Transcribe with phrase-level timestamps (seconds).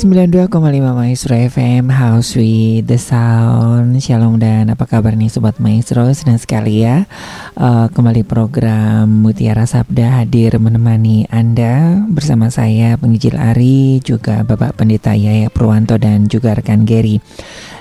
[0.00, 0.48] 92,5
[0.96, 4.00] Maestro FM House with the Sound.
[4.00, 6.08] Shalom dan apa kabar nih Sobat Maestro?
[6.16, 7.04] Senang sekali ya.
[7.52, 15.12] Uh, Kembali program Mutiara Sabda hadir menemani Anda Bersama saya Pengijil Ari Juga Bapak Pendeta
[15.12, 17.20] Yaya Purwanto dan juga rekan Gary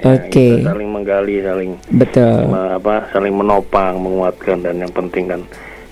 [0.00, 0.32] Ya, Oke.
[0.32, 0.52] Okay.
[0.64, 2.48] Saling menggali, saling betul.
[2.56, 5.44] apa, saling menopang, menguatkan dan yang penting kan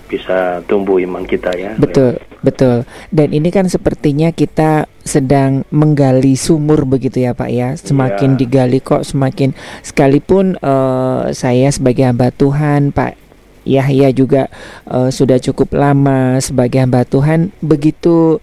[0.07, 1.75] bisa tumbuh iman kita ya.
[1.77, 2.87] Betul, betul.
[3.11, 7.75] Dan ini kan sepertinya kita sedang menggali sumur begitu ya Pak ya.
[7.75, 8.47] Semakin ya.
[8.47, 13.26] digali kok semakin sekalipun uh, saya sebagai hamba Tuhan Pak
[13.67, 14.49] Yahya juga
[14.89, 18.39] uh, sudah cukup lama sebagai hamba Tuhan begitu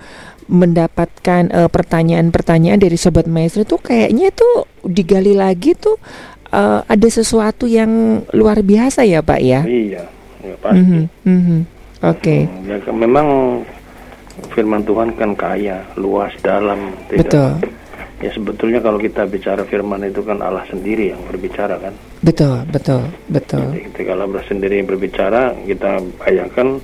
[0.52, 5.96] mendapatkan pertanyaan-pertanyaan uh, dari sobat maestro itu kayaknya tuh digali lagi tuh
[6.52, 9.64] uh, ada sesuatu yang luar biasa ya Pak ya.
[9.64, 10.04] Iya,
[10.44, 10.84] ya pasti.
[10.84, 11.60] Mm -hmm, mm -hmm.
[12.04, 12.20] Oke.
[12.20, 12.42] Okay.
[12.68, 13.28] Ya, memang
[14.52, 16.92] firman Tuhan kan kaya, luas, dalam.
[17.08, 17.24] Tidak.
[17.24, 17.83] Betul
[18.24, 21.92] ya sebetulnya kalau kita bicara firman itu kan Allah sendiri yang berbicara kan
[22.24, 26.80] betul betul betul Jadi, ketika Allah sendiri yang berbicara kita bayangkan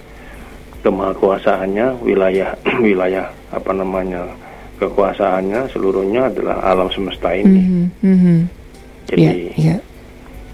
[0.83, 2.51] kemahakuasaannya wilayah
[2.85, 4.27] wilayah apa namanya
[4.83, 8.39] kekuasaannya seluruhnya adalah alam semesta ini mm -hmm.
[9.07, 9.79] jadi yeah, yeah.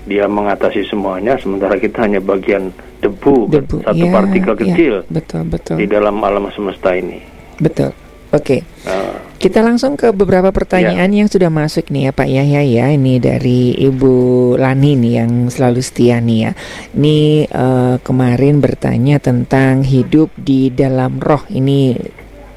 [0.05, 2.69] dia mengatasi semuanya sementara kita hanya bagian
[3.01, 3.81] debu, debu.
[3.85, 5.13] satu yeah, partikel kecil yeah.
[5.13, 7.21] betul betul di dalam alam semesta ini
[7.57, 7.89] betul
[8.33, 8.89] Oke, okay.
[8.89, 11.19] uh, kita langsung ke beberapa pertanyaan yeah.
[11.21, 12.85] yang sudah masuk nih ya Pak Yahya ya.
[12.89, 14.15] Ini dari Ibu
[14.57, 16.51] Lani nih yang selalu setia nih ya.
[16.97, 21.45] Ini uh, kemarin bertanya tentang hidup di dalam roh.
[21.45, 21.93] Ini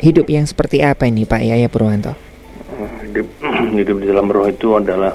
[0.01, 2.17] hidup yang seperti apa ini Pak Yahya Purwanto?
[3.05, 3.29] Hidup,
[3.79, 5.13] hidup di dalam roh itu adalah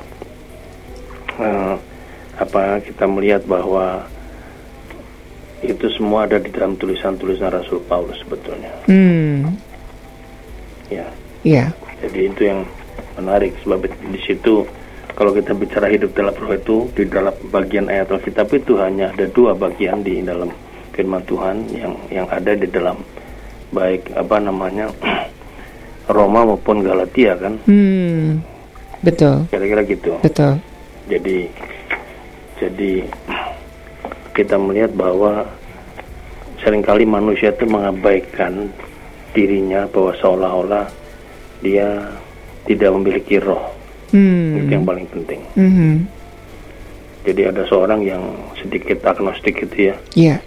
[1.41, 1.75] uh,
[2.37, 4.05] apa kita melihat bahwa
[5.65, 8.85] itu semua ada di dalam tulisan-tulisan Rasul Paulus sebetulnya.
[8.85, 9.72] Hmm
[10.89, 11.05] ya.
[11.43, 11.65] Iya.
[12.03, 12.63] Jadi itu yang
[13.19, 14.65] menarik sebab di situ
[15.13, 19.29] kalau kita bicara hidup dalam roh itu di dalam bagian ayat Alkitab itu hanya ada
[19.29, 20.49] dua bagian di dalam
[20.93, 22.97] firman Tuhan yang yang ada di dalam
[23.69, 24.89] baik apa namanya
[26.15, 27.53] Roma maupun Galatia kan.
[27.69, 28.41] Hmm.
[29.05, 29.45] Betul.
[29.53, 30.17] Kira-kira gitu.
[30.25, 30.57] Betul.
[31.07, 31.37] Jadi
[32.57, 32.91] jadi
[34.37, 35.45] kita melihat bahwa
[36.63, 38.71] sering kali manusia itu mengabaikan
[39.33, 40.85] dirinya bahwa seolah-olah
[41.65, 42.07] dia
[42.69, 43.73] tidak memiliki roh.
[44.13, 44.61] Hmm.
[44.61, 45.41] Itu yang paling penting.
[45.57, 45.93] Mm-hmm.
[47.23, 48.23] Jadi ada seorang yang
[48.59, 49.95] sedikit agnostik gitu ya.
[50.13, 50.37] Iya.
[50.37, 50.39] Yeah.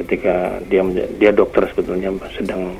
[0.00, 0.82] Ketika dia
[1.20, 2.74] dia dokter sebetulnya sedang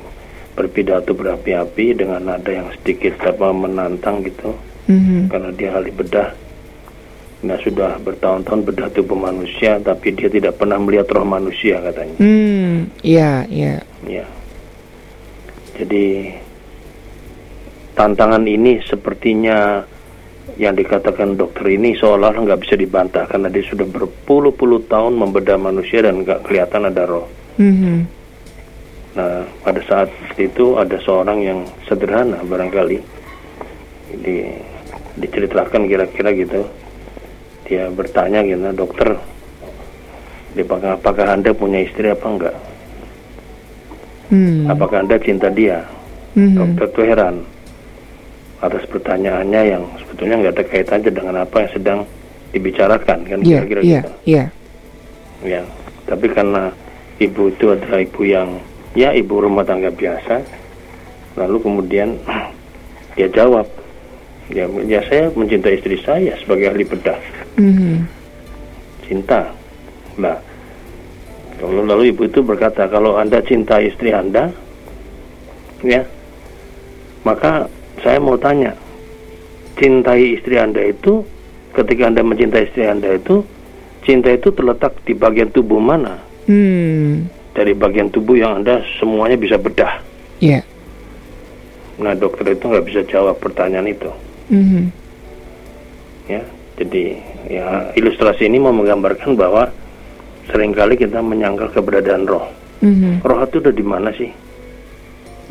[0.57, 4.51] berpidato berapi-api dengan nada yang sedikit apa menantang gitu.
[4.91, 5.21] Mm-hmm.
[5.31, 6.29] Karena dia ahli bedah.
[7.41, 12.21] Nah sudah bertahun-tahun bedah tubuh manusia, tapi dia tidak pernah melihat roh manusia katanya.
[12.21, 13.81] Hmm, iya, iya.
[14.05, 14.25] Iya.
[15.81, 16.29] Jadi
[17.97, 19.81] tantangan ini sepertinya
[20.61, 26.05] yang dikatakan dokter ini seolah nggak bisa dibantah karena dia sudah berpuluh-puluh tahun membedah manusia
[26.05, 27.25] dan nggak kelihatan ada roh.
[27.57, 27.97] Mm-hmm.
[29.17, 31.59] Nah pada saat itu ada seorang yang
[31.89, 32.97] sederhana barangkali
[34.21, 34.35] di,
[35.17, 36.61] diceritakan kira-kira gitu
[37.65, 39.15] dia bertanya gitu dokter
[40.59, 42.55] apakah, apakah anda punya istri apa enggak
[44.31, 44.71] Hmm.
[44.71, 45.83] Apakah Anda cinta dia?
[46.33, 46.55] Hmm.
[46.55, 47.43] Dokter tuh heran
[48.63, 51.99] atas pertanyaannya yang sebetulnya nggak ada kaitannya dengan apa yang sedang
[52.53, 54.11] dibicarakan kan yeah, kira-kira yeah, gitu.
[54.23, 54.45] Iya.
[55.41, 55.61] Ya,
[56.05, 56.69] tapi karena
[57.17, 58.61] ibu itu adalah ibu yang
[58.93, 60.45] ya ibu rumah tangga biasa,
[61.35, 62.13] lalu kemudian
[63.17, 63.65] dia jawab,
[64.53, 67.19] ya, ya saya mencintai istri saya sebagai ahli bedah,
[67.57, 67.95] mm-hmm.
[69.09, 69.49] cinta.
[70.21, 70.37] Nah,
[71.61, 74.49] Lalu, lalu ibu itu berkata, kalau anda cinta istri anda,
[75.85, 76.01] ya,
[77.21, 77.69] maka
[78.01, 78.73] saya mau tanya,
[79.77, 81.21] cintai istri anda itu,
[81.77, 83.45] ketika anda mencintai istri anda itu,
[84.01, 86.17] cinta itu terletak di bagian tubuh mana?
[86.49, 87.29] Hmm.
[87.53, 90.01] Dari bagian tubuh yang anda semuanya bisa bedah.
[90.41, 90.59] Iya.
[90.59, 90.63] Yeah.
[92.01, 94.09] Nah dokter itu nggak bisa jawab pertanyaan itu.
[94.49, 94.85] Mm-hmm.
[96.27, 96.41] Ya,
[96.81, 97.03] jadi
[97.45, 99.69] ya ilustrasi ini mau menggambarkan bahwa
[100.49, 102.49] sering kali kita menyangkal keberadaan roh.
[102.81, 103.21] Mm-hmm.
[103.21, 104.31] Roh itu udah di mana sih?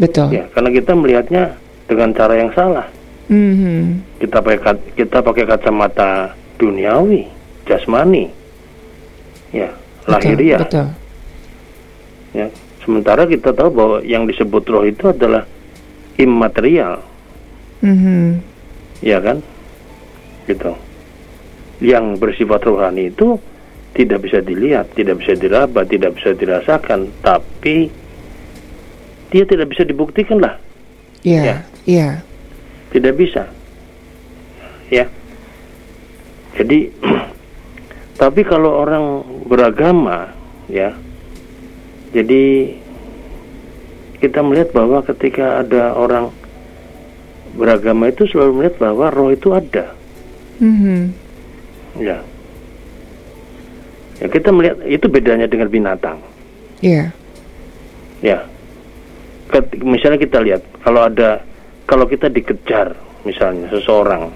[0.01, 0.33] Betul.
[0.33, 1.45] Ya, karena kita melihatnya
[1.85, 2.89] dengan cara yang salah.
[3.31, 4.03] Mhm.
[4.19, 6.11] Kita pakai ka- kita pakai kacamata
[6.59, 7.29] duniawi,
[7.63, 8.27] jasmani.
[9.55, 10.61] Ya, Betul, lahiriah.
[10.65, 10.87] Betul.
[12.33, 12.47] Ya.
[12.81, 15.45] Sementara kita tahu bahwa yang disebut roh itu adalah
[16.17, 17.05] immaterial,
[17.85, 18.41] Mhm.
[19.05, 19.39] ya kan?
[20.49, 20.73] Gitu.
[21.81, 23.37] Yang bersifat rohani itu
[23.95, 27.91] tidak bisa dilihat, tidak bisa diraba, tidak bisa dirasakan, tapi
[29.31, 30.55] dia tidak bisa dibuktikan lah,
[31.23, 31.43] Iya.
[31.43, 31.57] Ya.
[31.87, 32.09] Iya.
[32.91, 33.47] tidak bisa.
[34.91, 35.07] Ya.
[36.59, 36.91] Jadi
[38.21, 40.35] tapi kalau orang beragama,
[40.67, 40.95] ya.
[42.11, 42.75] Jadi
[44.19, 46.35] kita melihat bahwa ketika ada orang
[47.55, 49.95] beragama itu selalu melihat bahwa roh itu ada.
[50.59, 51.15] Mhm.
[52.03, 52.23] Ya.
[54.21, 56.21] Ya kita melihat itu bedanya dengan binatang.
[56.85, 57.09] Iya.
[58.21, 58.45] Ya.
[59.49, 61.41] Ket- misalnya kita lihat kalau ada
[61.89, 62.95] kalau kita dikejar
[63.25, 64.29] misalnya seseorang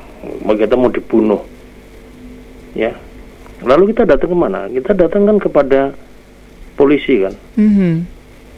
[0.42, 1.44] mau kita mau dibunuh.
[2.72, 2.96] Ya.
[3.62, 4.66] Lalu kita datang ke mana?
[4.66, 5.80] Kita datang kan kepada
[6.74, 7.92] polisi kan, Mhm.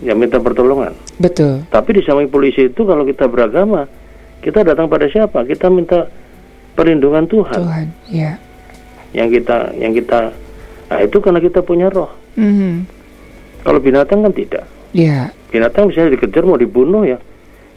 [0.03, 0.97] yang minta pertolongan.
[1.21, 1.63] Betul.
[1.69, 3.85] Tapi di samping polisi itu kalau kita beragama,
[4.41, 5.45] kita datang pada siapa?
[5.45, 6.09] Kita minta
[6.75, 7.61] perlindungan Tuhan.
[7.61, 7.87] Tuhan.
[8.09, 8.41] Iya.
[9.13, 10.33] Yang kita yang kita
[10.87, 12.09] nah itu karena kita punya roh.
[12.35, 12.87] Mhm.
[13.61, 14.65] Kalau binatang kan tidak.
[14.91, 15.29] Iya.
[15.47, 17.17] binatang misalnya dikejar mau dibunuh ya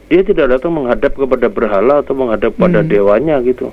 [0.07, 2.87] dia tidak datang menghadap kepada berhala atau menghadap pada Hmm.
[2.87, 3.71] dewanya gitu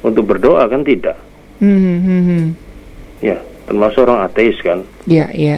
[0.00, 1.16] untuk berdoa kan tidak
[1.58, 1.96] Mhm.
[2.00, 2.42] Mhm.
[3.20, 5.56] ya termasuk orang ateis kan Iya, iya.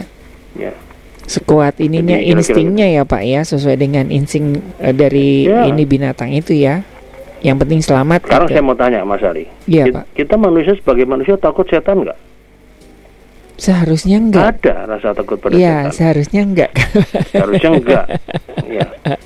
[0.53, 0.71] ya
[1.23, 4.45] Sekuat ininya Jadi kira-kira instingnya ya Pak ya sesuai dengan insting
[4.77, 5.63] eh, dari Ya.
[5.63, 6.83] ini binatang itu ya.
[7.39, 8.55] Yang penting selamat sekarang gitu.
[8.55, 10.15] saya mau tanya Mas Ari Iya, Pak.
[10.15, 12.15] kita manusia sebagai manusia takut setan nggak
[13.63, 14.59] Seharusnya enggak.
[14.59, 16.71] ada rasa takut pada Iya, setan seharusnya enggak.
[17.33, 18.05] harusnya enggak
[18.67, 18.87] ya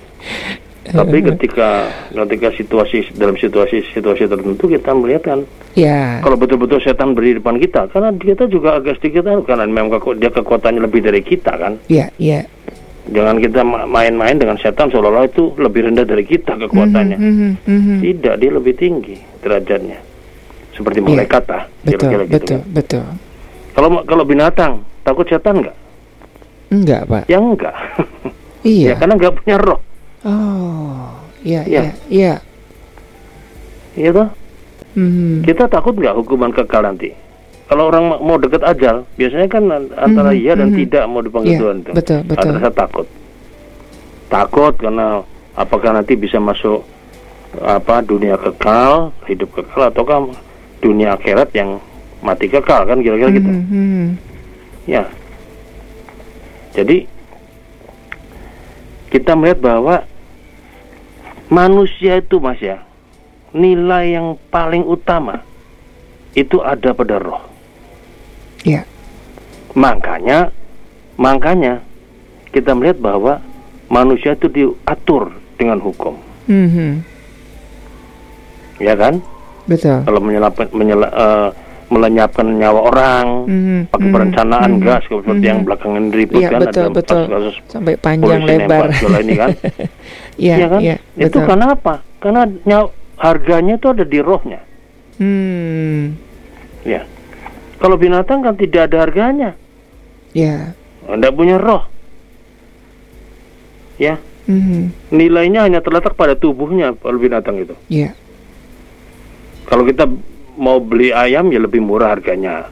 [0.90, 1.70] tapi ketika
[2.08, 5.40] ketika situasi dalam situasi situasi tertentu kita melihat kan
[5.74, 6.22] ya.
[6.22, 10.16] kalau betul-betul setan berdiri di depan kita karena kita juga agak sedikit karena memang keku-
[10.16, 12.48] dia kekuatannya lebih dari kita kan Iya, iya.
[13.06, 17.52] jangan kita ma- main-main dengan setan seolah-olah itu lebih rendah dari kita kekuatannya Mhm, mhm,
[17.68, 17.98] mhm.
[18.02, 20.00] tidak dia lebih tinggi derajatnya
[20.72, 21.08] seperti Iya.
[21.10, 22.72] malaikat ah Betul, gitu betul, kan.
[22.72, 23.06] betul.
[23.78, 25.78] Kalau kalau binatang takut setan nggak
[26.68, 27.24] Enggak, Pak.
[27.28, 27.76] ya enggak
[28.68, 28.88] Iya.
[28.90, 29.80] ya karena nggak punya roh
[30.20, 31.82] Oh, iya, Iya.
[31.86, 32.34] iya, iya.
[33.96, 34.28] iya toh
[34.92, 35.46] Mhm.
[35.46, 37.14] kita takut nggak hukuman kekal nanti
[37.66, 40.78] kalau orang ma- mau deket ajal biasanya kan an- antara Mhm, iya dan mhm.
[40.78, 42.42] tidak mau dipanggil Iya, Tuhan itu betul, betul.
[42.44, 43.08] ada rasa takut
[44.28, 45.22] takut karena
[45.54, 46.84] apakah nanti bisa masuk
[47.58, 50.28] apa dunia kekal hidup kekal ataukah
[50.78, 51.80] dunia akhirat yang
[52.20, 54.08] mati kekal kan kira-kira gitu Mhm, mhm.
[54.86, 55.04] ya
[56.74, 57.06] jadi
[59.10, 59.96] kita melihat bahwa
[61.48, 62.84] manusia itu mas ya
[63.52, 65.42] nilai yang paling utama
[66.34, 67.42] itu ada pada roh
[68.62, 68.84] Iya.
[69.74, 70.52] makanya
[71.16, 71.80] makanya
[72.52, 73.40] kita melihat bahwa
[73.88, 77.00] manusia itu diatur dengan hukum Mhm.
[78.78, 79.24] ya kan
[79.66, 80.00] Betul.
[80.04, 81.50] kalau menyelapkan menyela, eh,
[81.88, 85.48] melenyapkan nyawa orang Mhm, pakai mhm, perencanaan mhm, gas seperti mhm.
[85.48, 87.22] yang belakangan ribut Iya, kan betul, ada betul.
[87.26, 88.86] kasus Sampai panjang lebar.
[89.18, 89.50] ini kan
[90.38, 91.48] Iya, Iya kan itu betul.
[91.48, 92.88] karena apa karena nyawa,
[93.18, 94.60] harganya itu ada di rohnya
[95.18, 96.14] Hmm.
[96.84, 97.02] ya
[97.78, 99.58] kalau binatang kan tidak ada harganya
[100.30, 100.78] Ya.
[101.08, 101.88] anda punya roh
[103.98, 104.94] ya Mhm.
[105.10, 108.14] nilainya hanya terletak pada tubuhnya kalau binatang itu Ya.
[109.66, 110.06] kalau kita
[110.58, 112.68] mau beli ayam ya lebih murah harganya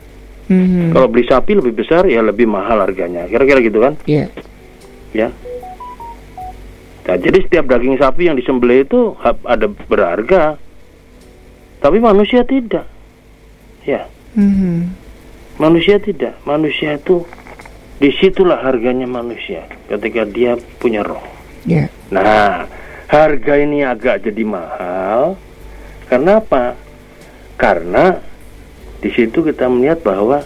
[0.45, 0.93] Mhm.
[0.93, 4.29] kalau beli sapi lebih besar ya lebih mahal harganya kira-kira gitu kan Ya.
[5.09, 5.29] ya
[7.05, 10.57] nah, jadi setiap daging sapi yang disembelih itu ada berharga
[11.79, 12.85] tapi manusia tidak
[13.85, 14.89] ya Mhm.
[15.57, 17.25] manusia tidak manusia itu
[17.95, 21.23] di situlah harganya manusia ketika dia punya roh
[21.65, 21.89] Ya.
[22.13, 22.69] Nah,
[23.09, 25.33] harga ini agak jadi mahal.
[26.05, 26.77] Karena apa?
[27.55, 28.15] Karena
[29.00, 30.43] di situ kita melihat bahwa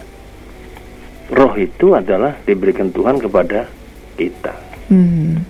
[1.30, 3.66] roh itu adalah diberikan Tuhan kepada
[4.18, 4.54] kita.
[4.90, 5.42] Mhm.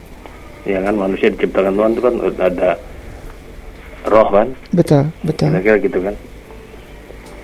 [0.69, 2.71] Ya kan manusia diciptakan Tuhan itu kan ada
[4.05, 5.49] roh kan, Betul, betul.
[5.53, 6.17] kira-kira gitu kan.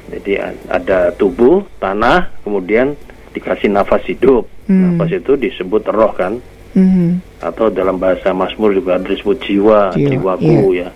[0.06, 0.32] Jadi
[0.70, 2.94] ada tubuh, tanah, kemudian
[3.34, 4.46] dikasih nafas hidup.
[4.70, 4.94] Hmm.
[4.94, 6.38] Nafas itu disebut roh kan.
[6.76, 7.40] Mhm.
[7.40, 10.92] atau dalam bahasa Mazmur juga ada disebut jiwa, Jiwa, jiwaku ya.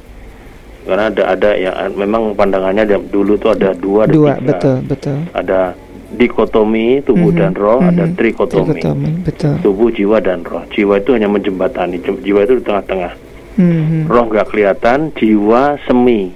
[0.90, 4.42] Karena ada ada yang memang pandangannya ada- dulu tuh ada dua, ada Dua, tiga.
[4.42, 5.18] betul, betul.
[5.30, 5.60] Ada
[6.10, 8.18] dikotomi tubuh Mhm, dan roh, ada mhm.
[8.18, 8.74] trikotomi.
[8.74, 9.54] Trikotomi, betul.
[9.62, 10.66] Tubuh, jiwa dan roh.
[10.68, 13.12] Jiwa itu hanya menjembatani, jem- jiwa itu di tengah-tengah.
[13.54, 14.10] Mhm.
[14.10, 16.34] Roh nggak kelihatan, jiwa semi,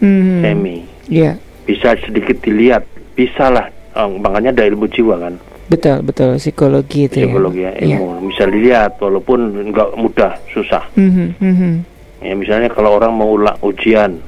[0.00, 0.40] Mhm.
[0.40, 0.76] semi.
[1.06, 3.68] Iya, Bisa sedikit dilihat, bisa lah.
[3.92, 5.34] Oh, makanya ada ilmu jiwa kan,
[5.66, 7.94] betul betul psikologi itu psikologi ya, ya.
[7.94, 8.26] Ilmu.
[8.26, 9.38] Bisa dilihat walaupun
[9.68, 10.82] nggak mudah, susah.
[10.94, 11.72] Mhm, mhm.
[12.20, 14.20] Ya misalnya kalau orang mau ulang ujian,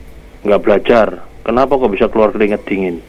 [0.43, 3.05] nggak belajar, kenapa kok bisa keluar keringat dingin?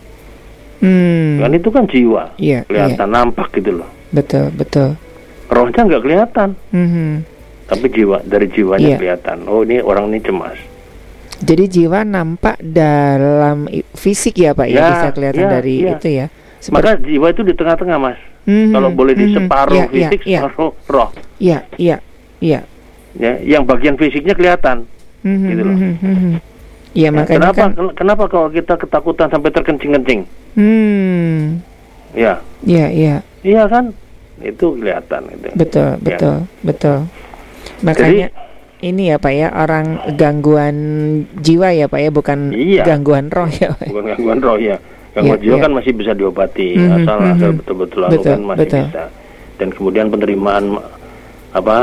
[0.83, 1.39] Hmm.
[1.39, 2.67] Kan itu kan jiwa, iya.
[2.67, 3.89] kelihatan nampak gitu loh.
[4.11, 4.99] Betul, betul.
[5.47, 7.11] Rohnya nggak kelihatan, Mhm.
[7.71, 8.97] tapi jiwa dari jiwanya Iya.
[8.99, 9.37] kelihatan.
[9.47, 10.59] Oh ini orang ini cemas.
[11.39, 15.91] Jadi jiwa nampak dalam fisik ya Pak ya, Ya, bisa kelihatan ya, dari iya.
[15.95, 16.25] itu ya.
[16.71, 18.19] Maka jiwa itu di tengah-tengah mas.
[18.43, 19.35] Mhm, Kalau boleh di mhm.
[19.39, 21.09] separuh iya, fisik, iya, separuh roh.
[21.39, 21.97] Iya, iya,
[22.43, 22.59] iya.
[23.13, 24.89] Ya, yang bagian fisiknya kelihatan.
[25.21, 25.75] Mhm, Gitu loh.
[25.75, 26.33] mhm, mhm.
[26.93, 27.69] Iya Ya, makanya kenapa kan.
[27.71, 30.21] ken- kenapa kalau kita ketakutan sampai terkencing-kencing?
[30.53, 31.57] Hmm.
[32.11, 33.15] Ya, Iya, iya.
[33.41, 33.89] iya kan?
[34.37, 35.47] Itu kelihatan itu.
[35.55, 35.97] Betul, Ya.
[35.99, 36.97] betul, betul.
[37.81, 38.29] Makanya
[38.79, 40.75] ini ya Pak ya orang gangguan
[41.35, 42.83] jiwa ya Pak ya bukan Iya.
[42.83, 43.89] gangguan roh ya Pak.
[43.89, 44.77] Bukan gangguan roh ya.
[45.13, 45.63] Gangguan Iya, jiwa iya.
[45.63, 47.57] kan masih bisa diobati, Mhm, asal asal mhm.
[47.59, 48.83] betul-betul lalu Betul, kan masih betul.
[48.83, 49.03] bisa.
[49.53, 50.63] Dan kemudian penerimaan
[51.51, 51.77] apa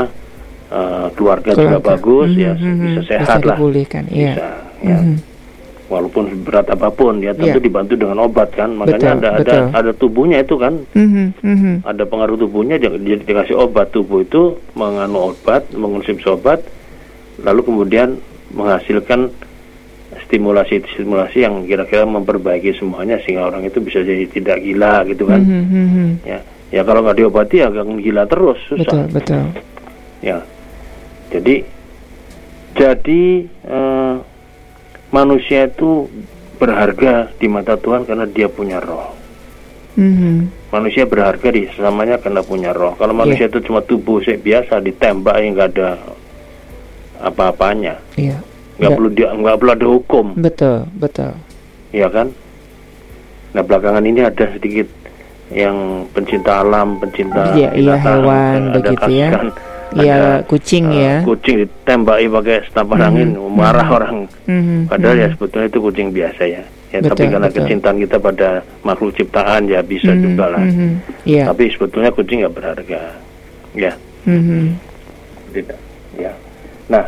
[0.71, 1.89] eh, keluarga, juga Keluarga.
[1.91, 2.83] bagus ya, Mhm, mhm.
[2.87, 3.55] bisa sehat lah.
[3.55, 4.33] dipulihkan, iya.
[4.33, 4.47] Bisa.
[4.81, 4.97] Ya.
[4.97, 5.15] Mhm.
[5.85, 7.67] Walaupun berat apa pun ya tentu Iya.
[7.67, 8.71] dibantu dengan obat kan.
[8.71, 9.51] Makanya Betul, ada betul.
[9.51, 11.73] ada ada tubuhnya itu kan Mhm, mhm.
[11.83, 16.63] ada pengaruh tubuhnya jadi dikasih obat tubuh itu menganu obat mengonsumsi obat
[17.37, 18.15] lalu kemudian
[18.49, 19.35] menghasilkan
[20.21, 25.63] stimulasi-stimulasi yang kira-kira memperbaiki semuanya sehingga orang itu bisa jadi tidak gila gitu kan Mhm,
[25.67, 26.07] mhm.
[26.23, 29.43] ya ya kalau nggak diobati ya akan gila terus Betul, susah betul.
[30.21, 30.39] ya
[31.31, 31.55] jadi
[32.71, 34.15] jadi eh,
[35.09, 36.07] manusia itu
[36.55, 39.17] berharga di mata Tuhan karena dia punya roh
[39.91, 40.71] Mhm.
[40.71, 42.95] manusia berharga di sesamanya karena punya roh.
[42.95, 45.99] Kalau manusia itu cuma tubuh sih biasa ditembak yang nggak ada
[47.19, 48.39] apa-apanya, Iya.
[48.79, 51.35] Nggak- perlu dia nggak perlu ada hukum, Betul, betul.
[51.91, 52.31] ya kan?
[53.51, 54.87] Nah belakangan ini ada sedikit
[55.51, 55.75] yang
[56.09, 59.29] pencinta alam, pencinta Iya, iya, binatang, hewan ada begitu kasus ya.
[59.29, 59.47] kan,
[59.91, 61.15] Iya, ada, kucing eh, ya.
[61.27, 63.95] Kucing ditembaki pakai senapan Mhm, angin, marah mhm.
[63.95, 64.15] orang.
[64.47, 65.33] Mhm, Padahal ya mhm.
[65.35, 66.63] sebetulnya itu kucing biasa ya.
[66.91, 67.59] Ya tapi Betul, karena betul.
[67.63, 68.49] kecintaan kita pada
[68.83, 70.63] makhluk ciptaan ya bisa Mhm, juga lah.
[70.63, 70.91] mhm.
[71.23, 71.43] Iya.
[71.47, 73.01] Tapi sebetulnya kucing nggak berharga,
[73.73, 73.91] ya
[74.23, 74.63] Mhm.
[75.51, 75.79] tidak,
[76.15, 76.31] ya.
[76.87, 77.03] Nah,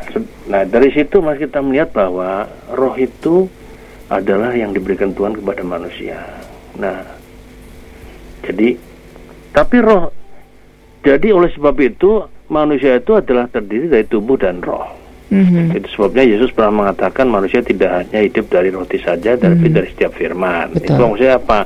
[0.47, 3.51] nah dari situ mas kita melihat bahwa roh itu
[4.07, 6.19] adalah yang diberikan Tuhan kepada manusia.
[6.75, 7.03] Nah,
[8.43, 8.75] jadi
[9.51, 10.11] tapi roh,
[11.03, 12.23] jadi oleh sebab itu
[12.53, 14.85] manusia itu adalah terdiri dari tubuh dan roh.
[15.33, 15.73] Mhm.
[15.73, 19.73] Itu sebabnya Yesus pernah mengatakan manusia tidak hanya hidup dari roti saja, tapi Mhm.
[19.73, 20.77] dari setiap firman.
[20.77, 20.85] Betul.
[20.93, 21.59] Itu maksudnya apa?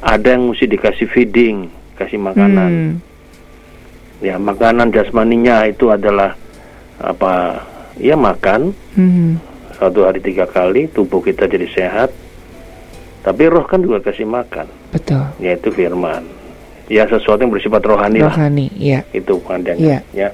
[0.00, 1.68] Ada yang mesti dikasih feeding,
[2.00, 2.72] kasih makanan.
[2.72, 2.92] Hmm.
[4.24, 6.32] Ya, makanan jasmaninya itu adalah
[6.96, 7.60] apa?
[8.00, 9.36] Ya makan Mhm.
[9.76, 12.08] satu hari tiga kali, tubuh kita jadi sehat.
[13.24, 15.24] Tapi roh kan juga kasih makan, Betul.
[15.40, 16.24] yaitu firman.
[16.86, 18.28] Ya sesuatu yang bersifat rohani lah.
[18.30, 19.00] Rohani, iya.
[19.10, 19.80] Itu pandangan.
[19.80, 19.98] Iya.
[20.12, 20.28] Ya,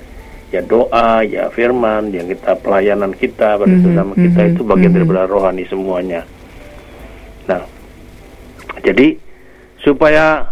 [0.50, 4.90] ya doa, ya firman, yang kita pelayanan kita pada Mhm, sesama kita mhm, itu bagian
[4.90, 4.96] mhm.
[4.98, 6.26] daripada rohani semuanya.
[7.46, 7.62] Nah,
[8.80, 9.14] jadi
[9.78, 10.50] supaya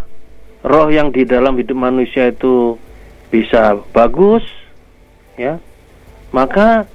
[0.61, 2.79] roh yang di dalam hidup manusia itu
[3.29, 4.47] bisa bagus,
[5.35, 5.59] ya,
[6.31, 6.87] maka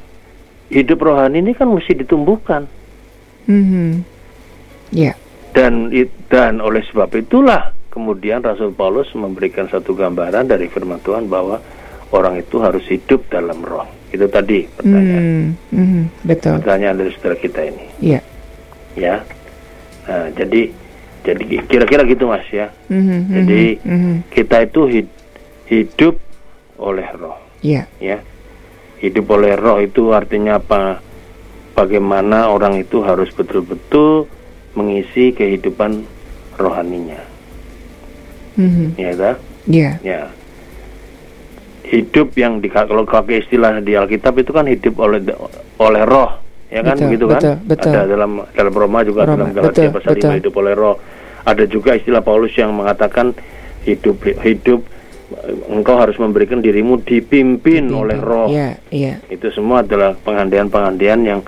[0.67, 2.65] hidup rohani ini kan mesti ditumbuhkan
[3.45, 4.01] Mhm.
[4.89, 5.13] Iya.
[5.51, 11.29] dan i- dan oleh sebab itulah kemudian Rasul Paulus memberikan satu gambaran dari firman Tuhan
[11.29, 11.61] bahwa
[12.09, 13.85] orang itu harus hidup dalam roh.
[14.09, 15.53] Itu tadi pertanyaan.
[15.69, 15.77] Mhm.
[15.77, 16.01] Mhm.
[16.25, 16.57] Betul.
[16.57, 18.21] Pertanyaan dari saudara kita ini, Iya.
[18.97, 19.15] ya.
[20.03, 20.61] Nah, jadi
[21.23, 22.67] jadi ki- kira-kira gitu Mas ya.
[22.89, 23.19] Mhm.
[23.31, 23.93] Jadi- Mhm.
[23.93, 24.15] Mhm.
[24.27, 25.17] Kita itu hid-
[25.65, 26.15] hidup
[26.77, 27.85] oleh roh, Iya.
[27.97, 28.17] ya.
[28.99, 30.97] Hidup oleh roh itu artinya apa?
[31.73, 34.29] Bagaimana orang itu harus betul-betul
[34.73, 36.05] mengisi kehidupan
[36.53, 37.17] rohaninya,
[38.55, 38.85] Mhm.
[38.95, 39.35] ya tak?
[39.65, 39.91] Iya.
[40.03, 40.21] Ya.
[41.83, 45.19] Hidup yang di kalau pakai istilah di Alkitab itu kan hidup oleh
[45.77, 46.41] oleh roh,
[46.71, 47.39] ya kan Betul, begitu kan?
[47.43, 47.91] betul, betul.
[47.91, 50.31] Ada dalam dalam Roma juga Roma, dalam Galatia betul, pasal 5 betul.
[50.39, 50.95] hidup oleh roh.
[51.43, 53.35] Ada juga istilah Paulus yang mengatakan
[53.83, 54.79] hidup hidup
[55.67, 58.47] engkau harus memberikan dirimu dipimpin oleh roh.
[58.47, 59.13] Iya, iya.
[59.27, 61.41] Itu semua adalah pengandaian-pengandaian yang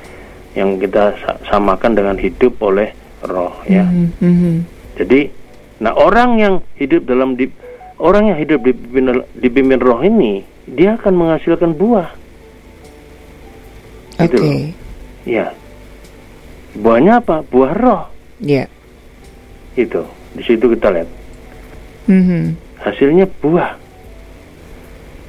[0.52, 2.92] yang kita sa- samakan dengan hidup oleh
[3.24, 3.84] roh ya.
[3.88, 4.08] Mhm.
[4.20, 4.54] Mhm.
[4.96, 5.20] Jadi,
[5.86, 7.46] nah orang yang hidup dalam di,
[8.02, 12.10] orang yang hidup dipimpin, dipimpin roh ini, dia akan menghasilkan buah.
[14.18, 14.26] Oke.
[14.26, 14.58] Gitu loh.
[15.30, 15.54] Ya,
[16.74, 17.46] buahnya apa?
[17.46, 18.04] Buah roh.
[18.42, 18.66] Iya.
[19.78, 21.10] Itu di situ kita lihat
[22.10, 22.58] Mhm.
[22.82, 23.78] hasilnya buah.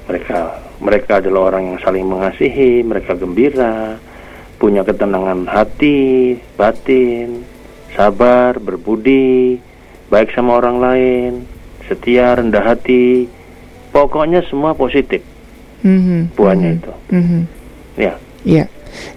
[0.08, 0.38] Mereka
[0.80, 3.96] mereka adalah orang yang saling mengasihi, mereka gembira,
[4.60, 7.44] punya ketenangan hati, batin,
[7.96, 9.56] sabar, berbudi,
[10.16, 11.32] baik sama orang lain,
[11.84, 13.28] setia, rendah hati.
[13.92, 15.20] Pokoknya semua positif
[15.80, 16.92] Mhm, buahnya mhm, itu.
[17.12, 17.40] mhm.
[17.96, 18.64] Ya, Ya.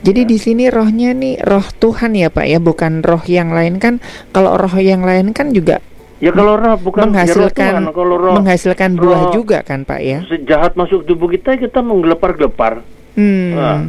[0.03, 4.03] Jadi di sini rohnya nih roh Tuhan ya Pak ya, bukan roh yang lain kan.
[4.31, 5.79] Kalau roh yang lain kan juga
[6.19, 9.87] ya kalau roh bukan ya roh menghasilkan Tuhan, kalau roh menghasilkan buah roh- juga kan
[9.87, 10.19] Pak ya.
[10.27, 12.83] sejahat masuk tubuh kita, kita menggelepar-gelepar,
[13.15, 13.55] Hmm.
[13.55, 13.79] Nah.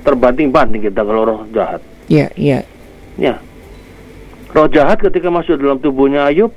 [0.00, 1.84] terbanting-banting kita kalau roh jahat.
[2.06, 2.64] Ya, ya.
[3.16, 3.36] Ya,
[4.54, 6.54] roh jahat ketika masuk dalam tubuhnya Ayub,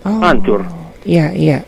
[0.00, 0.22] Oh.
[0.22, 0.62] Hancur.
[1.02, 1.58] Iya, iya.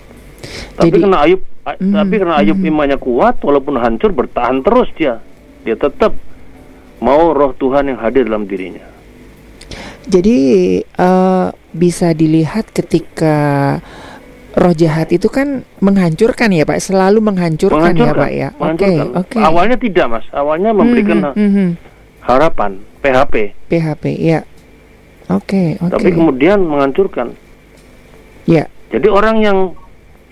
[0.72, 2.68] tapi Jadi- karena Ayub, Mhm, tapi karena Ayub mhm.
[2.70, 5.18] imannya kuat, walaupun hancur bertahan terus dia,
[5.60, 6.14] dia tetap
[6.98, 8.86] mau roh Tuhan yang hadir dalam dirinya.
[10.04, 10.38] Jadi
[10.80, 13.36] eh, bisa dilihat ketika
[14.54, 18.48] roh jahat itu kan menghancurkan ya Pak, selalu menghancurkan, ya Pak ya.
[18.54, 19.06] Oke, menghancurkan.
[19.18, 19.38] oke.
[19.38, 21.68] Awalnya tidak mas, awalnya memberikan Mhm, mhm.
[22.22, 23.34] harapan, PHP,
[23.66, 24.40] PHP, ya.
[25.28, 25.92] Oke, oke.
[25.92, 27.36] tapi kemudian menghancurkan.
[28.48, 28.64] Ya.
[28.88, 29.58] Jadi orang yang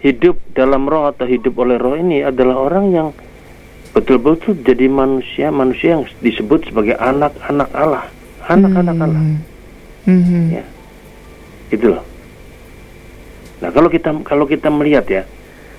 [0.01, 3.09] hidup dalam roh atau hidup oleh roh ini adalah orang yang
[3.93, 8.05] betul-betul jadi manusia, manusia yang disebut sebagai anak-anak Allah,
[8.49, 9.21] anak-anak Allah.
[9.21, 9.37] Mhm.
[10.09, 10.43] Mhm.
[10.57, 10.65] Ya.
[11.69, 12.05] Itu loh.
[13.61, 15.23] Nah, kalau kita kalau kita melihat ya,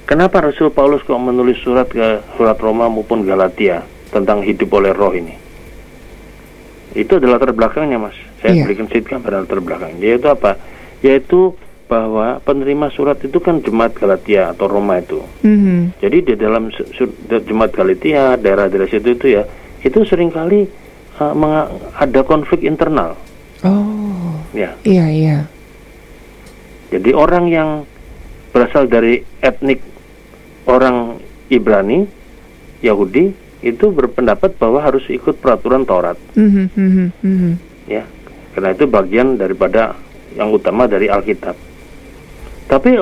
[0.06, 3.82] kenapa Rasul Paulus kok menulis surat ke surat Roma maupun Galatia
[4.14, 5.34] tentang hidup oleh roh ini?
[6.98, 8.27] Itu adalah latar belakangnya, Mas.
[8.38, 8.64] Saya Iya.
[8.66, 10.02] berikan sedikit pada latar belakangnya.
[10.04, 10.52] Yaitu apa?
[11.02, 11.40] Yaitu
[11.88, 15.24] bahwa penerima surat itu kan jemaat Galatia atau Roma itu.
[15.42, 15.98] Mhm.
[15.98, 16.68] Jadi di dalam
[17.40, 19.48] jemaat Galatia, daerah-daerah situ itu ya,
[19.80, 20.68] itu sering kali
[21.16, 21.64] uh,
[21.96, 23.16] ada konflik internal,
[23.64, 24.76] Oh, ya.
[24.84, 25.38] iya iya.
[26.88, 27.70] Jadi orang yang
[28.52, 29.80] berasal dari etnik
[30.66, 31.18] orang
[31.48, 32.04] Ibrani,
[32.80, 37.52] Yahudi, itu berpendapat bahwa harus ikut peraturan Taurat, Mhm, mhm, mhm.
[37.88, 38.04] ya.
[38.58, 39.94] Karena itu bagian daripada
[40.34, 41.54] yang utama dari Alkitab.
[42.66, 42.98] Tapi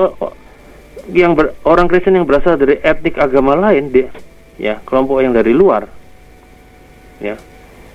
[1.10, 4.12] yang ber- orang Kristen yang berasal dari etnik agama lain, dia,
[4.60, 5.88] ya kelompok yang dari luar,
[7.18, 7.40] ya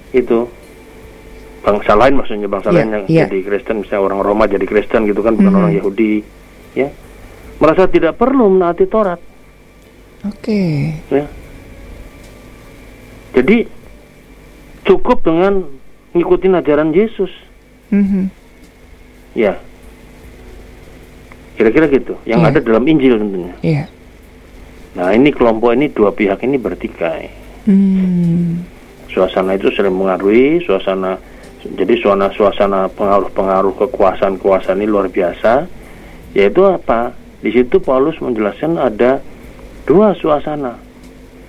[0.10, 0.50] itu
[1.62, 3.30] bangsa lain maksudnya bangsa Iya, lain yang iya.
[3.30, 5.60] jadi Kristen, misalnya orang Roma jadi Kristen gitu kan, bukan Mhm.
[5.62, 6.26] orang Yahudi,
[6.74, 6.90] ya
[7.62, 9.22] merasa tidak perlu menaati Taurat,
[10.26, 10.62] Oke.
[11.08, 11.30] ya.
[13.32, 13.70] Jadi
[14.84, 15.70] cukup dengan
[16.12, 17.30] ngikutin ajaran Yesus,
[17.92, 18.24] Mhm.
[19.36, 19.54] ya.
[21.60, 22.50] Kira-kira gitu, yang Iya.
[22.50, 23.54] ada dalam Injil tentunya.
[23.62, 23.86] Iya.
[24.98, 27.30] Nah ini kelompok ini dua pihak ini bertikai.
[27.70, 28.66] Hmm.
[29.12, 31.22] Suasana itu sering mengaruhi suasana.
[31.62, 35.70] Jadi suasana suasana pengaruh-pengaruh kekuasaan-kekuasaan ini luar biasa.
[36.34, 37.14] Yaitu apa?
[37.44, 39.22] Di situ Paulus menjelaskan ada
[39.86, 40.80] dua suasana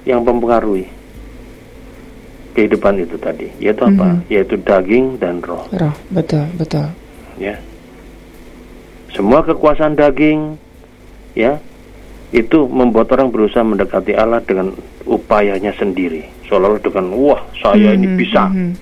[0.04, 1.01] yang mempengaruhi
[2.52, 3.48] kehidupan itu tadi.
[3.58, 4.06] Yaitu apa?
[4.16, 4.18] Mhm.
[4.28, 5.64] Yaitu daging dan roh.
[5.72, 6.86] Roh, betul, betul.
[7.40, 7.56] Ya.
[9.12, 10.56] Semua kekuasaan daging,
[11.36, 11.60] ya,
[12.32, 14.72] itu membuat orang berusaha mendekati Allah dengan
[15.04, 16.24] upayanya sendiri.
[16.48, 18.72] Seolah-olah dengan wah saya ini Mhm, bisa mhm.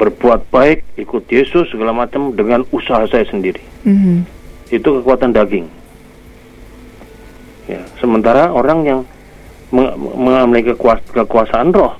[0.00, 3.60] berbuat baik, ikut Yesus segala macam dengan usaha saya sendiri.
[3.84, 4.24] Mhm.
[4.72, 5.68] Itu kekuatan daging.
[7.68, 9.00] Ya, sementara orang yang
[9.72, 11.96] meng- memiliki kekuas- kekuasaan roh,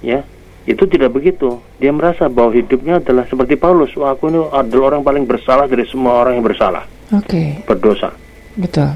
[0.00, 0.22] ya,
[0.64, 1.58] itu tidak begitu.
[1.76, 3.92] Dia merasa bahwa hidupnya adalah seperti Paulus.
[3.96, 8.12] Wah, aku ini adalah orang paling bersalah dari semua orang yang bersalah, Oke, berdosa.
[8.54, 8.88] betul.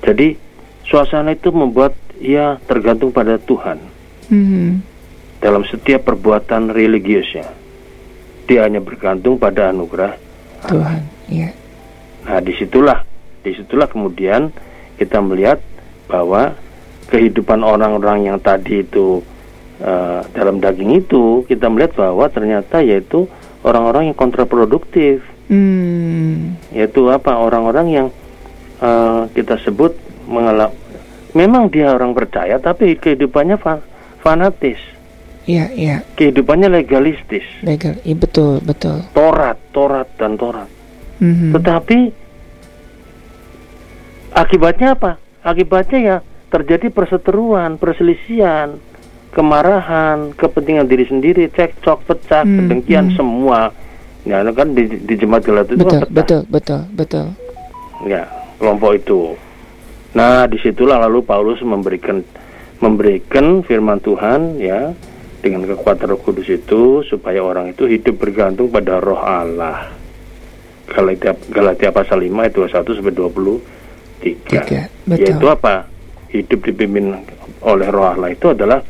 [0.00, 0.36] Jadi
[0.84, 3.78] suasana itu membuat ia tergantung pada Tuhan
[4.28, 4.70] Mhm.
[5.40, 7.48] dalam setiap perbuatan religiusnya.
[8.44, 10.18] Dia hanya bergantung pada anugerah
[10.66, 11.54] Tuhan, iya.
[12.20, 13.00] Nah, di situlah,
[13.40, 14.52] di situlah kemudian
[14.98, 15.62] kita melihat
[16.04, 16.52] bahwa
[17.10, 19.20] kehidupan orang-orang yang tadi itu
[19.80, 23.26] eh, dalam daging itu, kita melihat bahwa ternyata yaitu
[23.60, 26.54] orang-orang yang kontraproduktif, Hmm.
[26.70, 27.34] yaitu apa?
[27.34, 28.06] Orang-orang yang
[28.78, 29.92] eh, kita sebut
[30.24, 30.72] mengalami,
[31.32, 33.82] memang dia orang percaya, tapi kehidupannya fa-
[34.20, 34.78] fanatis,
[35.44, 35.96] Iya, iya.
[36.14, 37.98] kehidupannya legalistis, Legal.
[38.00, 39.02] Iya, betul, betul.
[39.10, 40.68] Torat, Torat dan Torat.
[41.18, 41.52] Mhm.
[41.52, 41.98] Tetapi
[44.32, 45.16] akibatnya apa?
[45.40, 46.16] Akibatnya ya
[46.50, 48.76] terjadi perseteruan, perselisihan,
[49.30, 53.16] kemarahan, kepentingan diri sendiri, cekcok, pecah, Hmm, kedengkian hmm.
[53.16, 53.70] semua.
[54.26, 56.12] Ya kan di, di jemaat Galatia itu kan Betul, pecah.
[56.12, 57.26] betul, betul, betul.
[58.04, 58.28] Ya,
[58.60, 59.20] kelompok itu.
[60.12, 62.20] Nah, di situlah lalu Paulus memberikan
[62.82, 64.92] memberikan firman Tuhan ya
[65.40, 69.88] dengan kekuatan Roh Kudus itu supaya orang itu hidup bergantung pada Roh Allah.
[70.90, 74.60] Galatia, Galatia pasal 5 ayat 21 sampai 20 tiga.
[74.66, 75.22] Tiga, betul.
[75.22, 75.86] Yaitu apa?
[76.30, 77.26] Hidup dipimpin
[77.60, 78.80] oleh Roh Allah itu adalah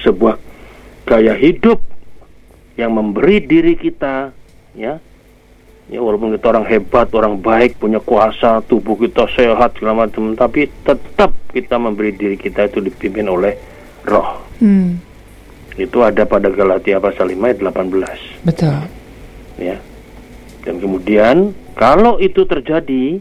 [0.00, 0.34] sebuah
[1.04, 1.78] gaya hidup
[2.76, 4.32] yang memberi diri kita,
[4.76, 5.00] ya,
[5.88, 10.68] ya walaupun kita orang hebat, orang baik, punya kuasa, tubuh kita sehat segala macam, tapi
[10.84, 13.56] tetap kita memberi diri kita itu dipimpin oleh
[14.04, 14.44] Roh.
[14.60, 15.00] Hmm,
[15.76, 18.76] Itu ada pada Galatia pasal 5 ayat 18 betul.
[19.60, 19.76] ya.
[20.64, 23.20] Dan kemudian kalau itu terjadi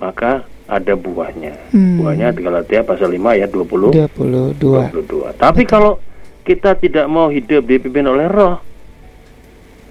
[0.00, 1.52] maka ada buahnya.
[1.70, 2.00] Hmm.
[2.00, 4.56] Buahnya Galatia pasal 5 ayat 20 22.
[4.56, 5.36] 22.
[5.36, 6.00] Tapi kalau
[6.42, 8.56] kita tidak mau hidup dipimpin oleh roh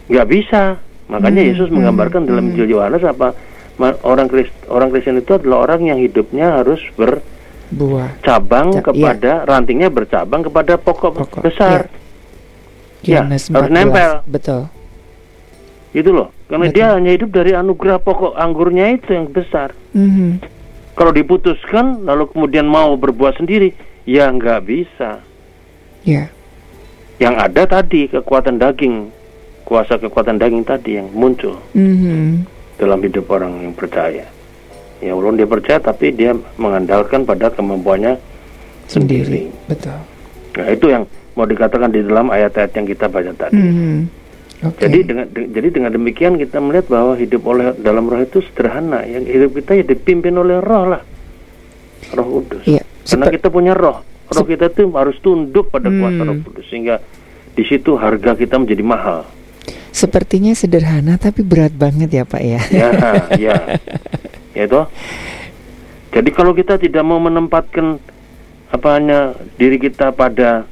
[0.10, 0.82] nggak bisa.
[1.06, 2.50] Makanya Hmm, Yesus hmm, menggambarkan dalam hmm.
[2.52, 3.36] Injil Yohanes apa
[4.02, 8.10] orang Kristen, orang Kristen itu adalah orang yang hidupnya harus Buah.
[8.20, 11.88] bercabang Ca- kepada rantingnya bercabang kepada pokok, Pokok, besar.
[13.02, 13.74] Ya, Yohanes harus 14.
[13.74, 14.12] nempel.
[14.26, 14.62] Betul.
[15.92, 16.30] Gitu loh.
[16.48, 16.76] Karena Betul.
[16.78, 19.76] dia hanya hidup dari anugerah pokok anggurnya itu yang besar.
[19.92, 20.40] Mhm.
[20.94, 23.72] Kalau diputuskan lalu kemudian mau berbuat sendiri,
[24.04, 25.24] ya nggak bisa.
[26.04, 26.28] Ya.
[27.22, 29.14] Yang ada tadi kekuatan daging,
[29.64, 32.44] kuasa kekuatan daging tadi yang muncul Mhm.
[32.76, 34.26] dalam hidup orang yang percaya.
[35.02, 38.18] Ya walaupun dia percaya tapi dia mengandalkan pada kemampuannya
[38.86, 39.48] Sendiri.
[39.72, 39.96] Betul.
[40.60, 43.56] Nah itu yang mau dikatakan di dalam ayat-ayat yang kita baca tadi.
[43.56, 44.21] Mhm.
[44.62, 44.78] Oke.
[44.80, 49.02] Jadi dengan de- jadi dengan demikian kita melihat bahwa hidup oleh dalam roh itu sederhana.
[49.04, 51.02] Yang hidup kita ya dipimpin oleh roh lah.
[52.12, 52.62] Roh Kudus.
[52.66, 52.86] Iya.
[53.04, 54.06] Karena kita punya roh.
[54.28, 56.28] Roh kita itu harus tunduk pada kuasa Hmm.
[56.28, 57.02] Roh Kudus sehingga
[57.52, 59.26] di situ harga kita menjadi mahal.
[59.92, 62.62] Sepertinya sederhana tapi berat banget ya Pak ya.
[62.70, 62.90] Ya,
[63.50, 63.56] ya.
[64.52, 64.82] Ya itu.
[66.12, 67.98] Jadi kalau kita tidak mau menempatkan
[68.68, 69.20] apa hanya
[69.56, 70.64] diri kita pada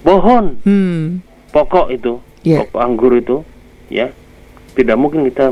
[0.00, 1.22] pohon Hmm.
[1.50, 3.42] pokok itu, Pokok anggur itu,
[3.90, 4.06] ya,
[4.78, 5.50] tidak mungkin kita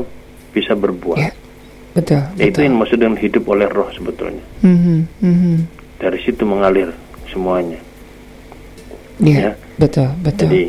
[0.51, 1.19] bisa berbuah.
[1.19, 1.31] Ya.
[1.91, 2.23] Betul.
[2.35, 2.63] Ya, itu betul.
[2.63, 4.43] yang maksud dengan hidup oleh roh sebetulnya.
[4.61, 4.97] Mhm.
[5.19, 5.55] Mhm.
[5.99, 6.91] Dari situ mengalir
[7.27, 7.79] semuanya.
[9.17, 9.39] Iya.
[9.39, 9.51] Ya.
[9.75, 10.11] Betul.
[10.19, 10.47] Betul.
[10.47, 10.63] Jadi,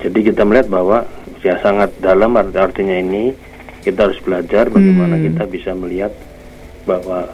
[0.00, 1.04] jadi kita melihat bahwa
[1.40, 3.32] ya sangat dalam art- artinya ini
[3.80, 5.24] kita harus belajar bagaimana Hmm.
[5.32, 6.12] kita bisa melihat
[6.84, 7.32] bahwa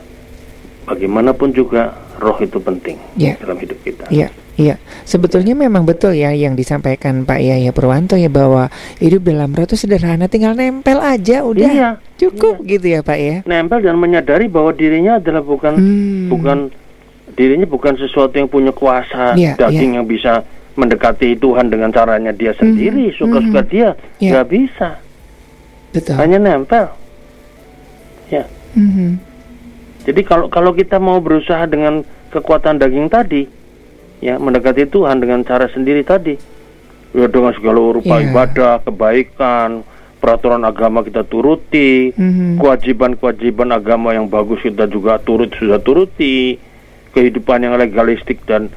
[0.86, 1.90] bagaimanapun juga
[2.22, 3.34] roh itu penting Ya.
[3.42, 4.06] dalam hidup kita.
[4.06, 4.76] Iya, iya.
[5.04, 9.76] Sebetulnya memang betul ya yang disampaikan Pak Yaya Purwanto ya bahwa hidup dalam roh itu
[9.76, 13.36] sederhana, tinggal nempel aja udah Iya, cukup gitu ya Pak ya.
[13.44, 16.28] nempel dan menyadari bahwa dirinya adalah bukan Hmm.
[16.28, 16.58] bukan
[17.32, 20.42] dirinya bukan sesuatu yang punya kuasa Iya, daging yang bisa
[20.72, 23.68] mendekati Tuhan dengan caranya dia sendiri Mhm, suka-suka mhm.
[23.68, 23.88] dia
[24.18, 24.30] Iya.
[24.32, 24.88] nggak bisa
[25.90, 26.14] Betul.
[26.16, 26.92] hanya nempel
[28.28, 29.16] ya Mhm.
[30.04, 33.48] jadi kalau kalau kita mau berusaha dengan kekuatan daging tadi
[34.18, 36.34] ya mendekati Tuhan dengan cara sendiri tadi
[37.12, 38.26] ya dengan segala rupa Iya.
[38.26, 39.84] ibadah kebaikan
[40.16, 42.58] peraturan agama kita turuti Mhm.
[42.58, 46.56] kewajiban-kewajiban agama yang bagus kita juga turut sudah turuti
[47.10, 48.72] kehidupan yang legalistik dan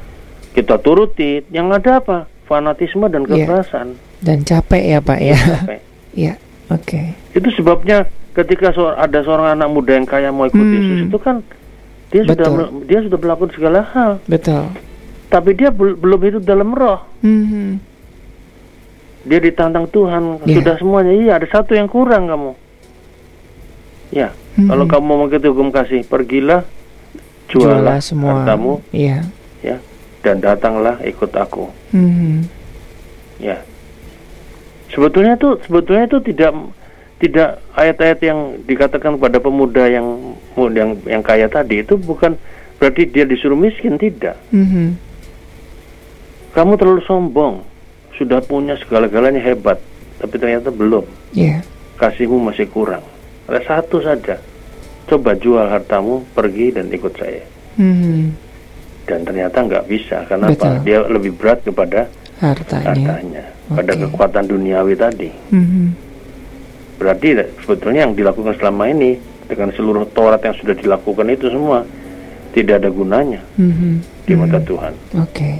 [0.51, 3.45] kita turuti yang ada apa fanatisme dan Iya.
[3.45, 3.87] kekerasan
[4.19, 5.37] Dan capek ya Pak ya.
[5.37, 5.79] Capek.
[6.19, 6.33] Iya.
[6.69, 7.01] Oke.
[7.31, 10.75] itu sebabnya ketika so- ada seorang anak muda yang kaya mau ikut Hmm.
[10.75, 11.41] Yesus itu kan
[12.09, 12.53] dia sudah Betul.
[12.53, 14.65] mel- dia sudah melakukan segala hal Betul.
[15.29, 17.77] Tapi dia bel- belum hidup dalam roh Mhm.
[19.21, 20.55] dia ditantang Tuhan Iya.
[20.57, 22.51] sudah semuanya iya ada satu yang kurang kamu
[24.09, 24.67] ya Mhm.
[24.67, 26.65] kalau kamu mau mengikuti hukum kasih pergilah
[27.47, 28.41] jualah, Jualah semua.
[28.41, 29.25] hartamu Iya.
[29.61, 29.77] ya
[30.21, 32.49] dan datanglah ikut aku Mhm.
[33.37, 33.57] ya
[34.89, 36.51] sebetulnya itu sebetulnya itu tidak
[37.19, 42.39] tidak ayat-ayat yang dikatakan pada pemuda yang yang yang kaya tadi itu bukan
[42.77, 44.95] berarti dia disuruh miskin tidak Mhm.
[46.51, 47.61] Kamu terlalu sombong
[48.15, 49.79] sudah punya segala-galanya hebat
[50.19, 51.63] tapi ternyata belum Iya.
[51.95, 53.03] kasihmu masih kurang
[53.45, 54.35] ada satu saja
[55.05, 57.43] coba jual hartamu pergi dan ikut saya
[57.77, 58.33] Mhm.
[59.05, 60.67] dan ternyata nggak bisa karena Betul.
[60.69, 62.05] apa dia lebih berat kepada
[62.37, 62.85] Hartanya.
[62.87, 64.01] hartanya pada Oke.
[64.05, 65.85] kekuatan duniawi tadi Mhm.
[66.99, 67.27] berarti
[67.63, 69.15] sebetulnya yang dilakukan selama ini
[69.47, 71.81] dengan seluruh Taurat yang sudah dilakukan itu semua
[72.51, 73.91] tidak ada gunanya Mhm.
[74.25, 74.67] di mata Mhm.
[74.67, 75.51] Tuhan Oke.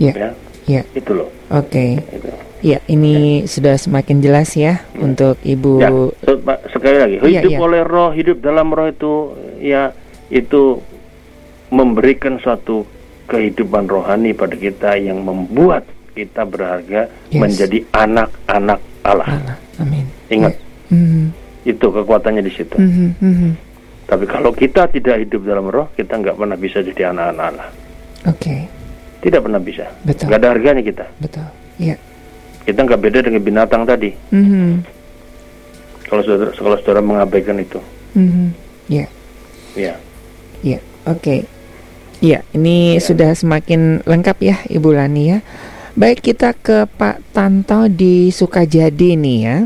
[0.00, 0.12] Ya.
[0.16, 0.30] ya
[0.64, 0.82] Ya.
[0.92, 1.98] itu loh Oke.
[2.00, 2.30] itu.
[2.60, 5.88] Ya, ini sudah semakin jelas ya untuk Ibu ya
[6.70, 7.58] sekali lagi Iya, hidup iya.
[7.58, 9.12] oleh roh hidup dalam roh itu
[9.58, 9.92] ya
[10.28, 10.76] itu
[11.68, 12.84] memberikan suatu
[13.24, 17.40] kehidupan rohani pada kita yang membuat kita berharga Yes.
[17.40, 19.56] menjadi anak-anak Allah Allah.
[19.78, 20.04] Amin.
[20.28, 20.54] Ingat.
[20.54, 20.66] Ya.
[20.90, 21.24] Mhm.
[21.62, 23.08] itu kekuatannya di situ Mhm.
[23.16, 23.50] Mhm.
[24.04, 27.68] tapi kalau kita tidak hidup dalam roh kita nggak pernah bisa jadi anak-anak Allah
[28.26, 28.68] Oke,
[29.20, 30.28] tidak pernah bisa Betul.
[30.28, 31.46] nggak ada harganya kita betul.
[31.76, 31.96] Ya.
[32.62, 34.84] kita nggak beda dengan binatang tadi Mhm.
[36.06, 37.80] kalau saudara kalau saudara mengabaikan itu
[38.10, 38.46] Mhm.
[38.90, 39.06] Ya.
[39.78, 39.94] Ya.
[40.60, 41.46] Ya, oke.
[42.18, 43.00] Ya, ini Ya.
[43.00, 45.38] sudah semakin lengkap ya Ibu Lani ya.
[45.94, 49.56] Baik kita ke Pak Tanto di Sukajadi nih ya.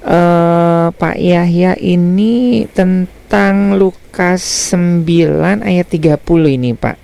[0.00, 6.20] Eh Pak Yahya ini tentang Lukas 9 ayat 30
[6.52, 6.96] ini Pak.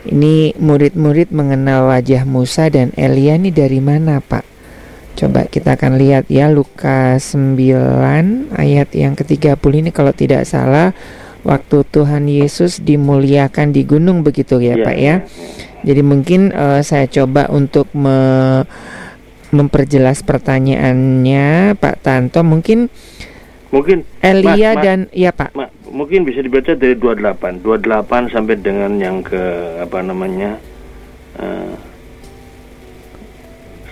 [0.00, 4.44] Ini murid-murid mengenal wajah Musa dan Elia ini dari mana Pak?
[5.12, 10.96] Coba kita akan lihat ya Lukas 9 ayat yang ke-30 ini kalau tidak salah
[11.44, 15.14] waktu Tuhan Yesus dimuliakan di gunung begitu ya Ya, Pak ya.
[15.84, 18.64] Jadi mungkin eh, saya coba untuk me-
[19.50, 22.88] memperjelas pertanyaannya Pak Tanto mungkin
[23.70, 24.82] Mungkin Elia Mas, Mas.
[24.82, 25.54] dan ya Pak.
[25.54, 29.38] Ma- mungkin bisa dibaca dari 28 28 sampai dengan yang ke
[29.78, 30.58] apa namanya
[31.38, 31.74] eh,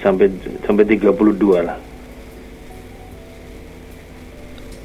[0.02, 0.30] sampai
[0.62, 1.10] sampai 32
[1.62, 1.78] lah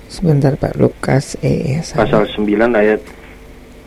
[0.09, 3.01] Sebentar Pak Lukas eh pasal 9 ayat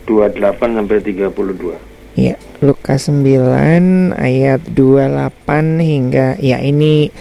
[0.07, 2.33] 28 sampai 32 Ya,
[2.65, 7.13] Lukas 9 ayat 28 hingga ya ini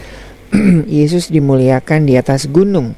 [0.89, 2.97] Yesus dimuliakan di atas gunung.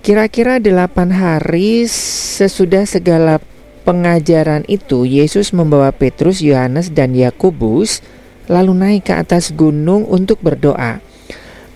[0.00, 3.36] Kira-kira delapan hari sesudah segala
[3.84, 8.00] pengajaran itu Yesus membawa Petrus, Yohanes dan Yakobus
[8.48, 11.04] lalu naik ke atas gunung untuk berdoa.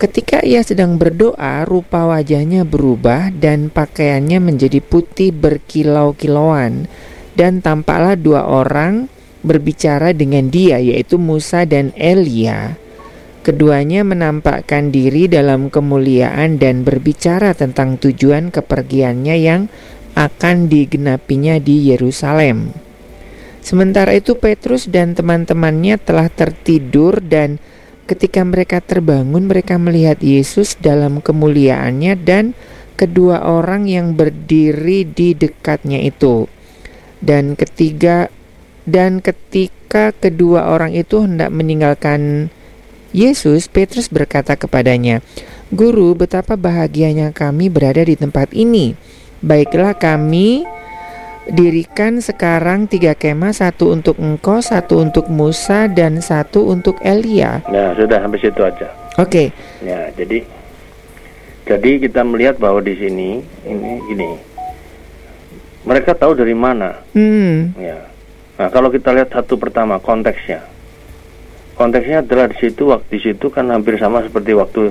[0.01, 6.89] Ketika ia sedang berdoa, rupa wajahnya berubah dan pakaiannya menjadi putih berkilau-kilauan
[7.37, 9.05] dan tampaklah dua orang
[9.45, 12.73] berbicara dengan dia yaitu Musa dan Elia.
[13.45, 19.69] Keduanya menampakkan diri dalam kemuliaan dan berbicara tentang tujuan kepergiannya yang
[20.17, 22.73] akan digenapinya di Yerusalem.
[23.61, 27.61] Sementara itu Petrus dan teman-temannya telah tertidur dan
[28.09, 32.57] ketika mereka terbangun mereka melihat Yesus dalam kemuliaannya dan
[32.97, 36.49] kedua orang yang berdiri di dekatnya itu.
[37.21, 38.33] Dan ketiga
[38.89, 42.49] dan ketika kedua orang itu hendak meninggalkan
[43.15, 45.23] Yesus, Petrus berkata kepadanya,
[45.71, 48.91] "Guru, betapa bahagianya kami berada di tempat ini.
[49.39, 50.67] Baiklah kami
[51.47, 57.95] dirikan sekarang tiga kemah, satu untuk engkau, satu untuk Musa, dan satu untuk Elia." nah
[57.95, 58.91] sudah sampai situ aja.
[59.15, 60.43] Oke, ya jadi
[61.63, 64.31] jadi kita melihat bahwa di sini ini gini.
[65.87, 66.99] Mereka tahu dari mana?
[67.15, 68.11] Hmm, ya.
[68.59, 70.74] Nah kalau kita lihat satu pertama konteksnya
[71.75, 74.89] konteksnya adalah di situ waktu di situ kan hampir sama seperti waktu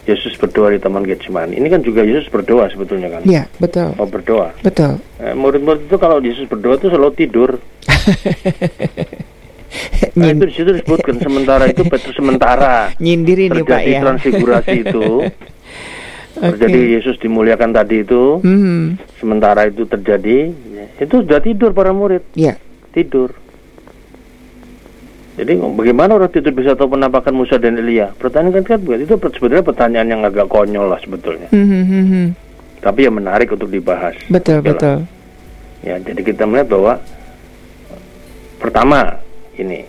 [0.00, 1.54] Yesus berdoa di Taman Getsemani.
[1.54, 3.22] Ini kan juga Yesus berdoa sebetulnya kan.
[3.22, 4.52] ya betul, Oh berdoa.
[4.60, 4.96] betul.
[5.16, 7.50] Eh, murid-murid itu kalau Yesus berdoa itu selalu tidur.
[10.10, 14.02] Nah, itu di situ disebutkan sementara itu Petrus sementara Nyindir ini Pak ya.
[14.02, 15.30] transfigurasi itu.
[16.42, 20.50] Terjadi Yesus dimuliakan tadi itu, Hmm, sementara itu terjadi,
[20.96, 22.56] itu sudah tidur para murid, ya,
[22.90, 23.30] tidur.
[25.40, 28.12] Jadi bagaimana orang tidur bisa tahu penampakan Musa dan Elia?
[28.12, 31.48] Pertanyaan kan kan itu sebenarnya pertanyaan yang agak konyol lah sebetulnya.
[31.48, 32.36] Hmm, hmm.
[32.84, 34.12] Tapi yang menarik untuk dibahas.
[34.28, 34.76] betul, Oke lah.
[34.76, 34.98] betul.
[35.80, 36.92] Ya, jadi kita melihat bahwa
[38.60, 39.16] pertama
[39.56, 39.88] ini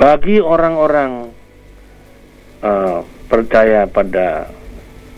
[0.00, 1.28] bagi orang-orang
[2.64, 4.48] eh, percaya pada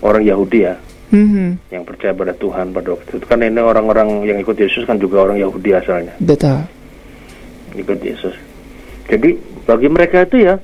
[0.03, 0.75] orang Yahudi ya,
[1.13, 1.51] Hmm, hmm.
[1.69, 5.29] yang percaya pada Tuhan pada waktu itu kan ini orang-orang yang ikut Yesus kan juga
[5.29, 6.67] orang Yahudi asalnya, betul.
[7.77, 8.33] ikut Yesus.
[9.13, 9.37] Jadi
[9.69, 10.57] bagi mereka itu ya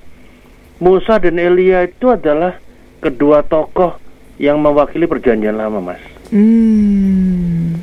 [0.80, 2.56] Musa dan Elia itu adalah
[3.04, 4.00] kedua tokoh
[4.40, 6.00] yang mewakili perjanjian lama, Mas.
[6.30, 7.76] Hmm,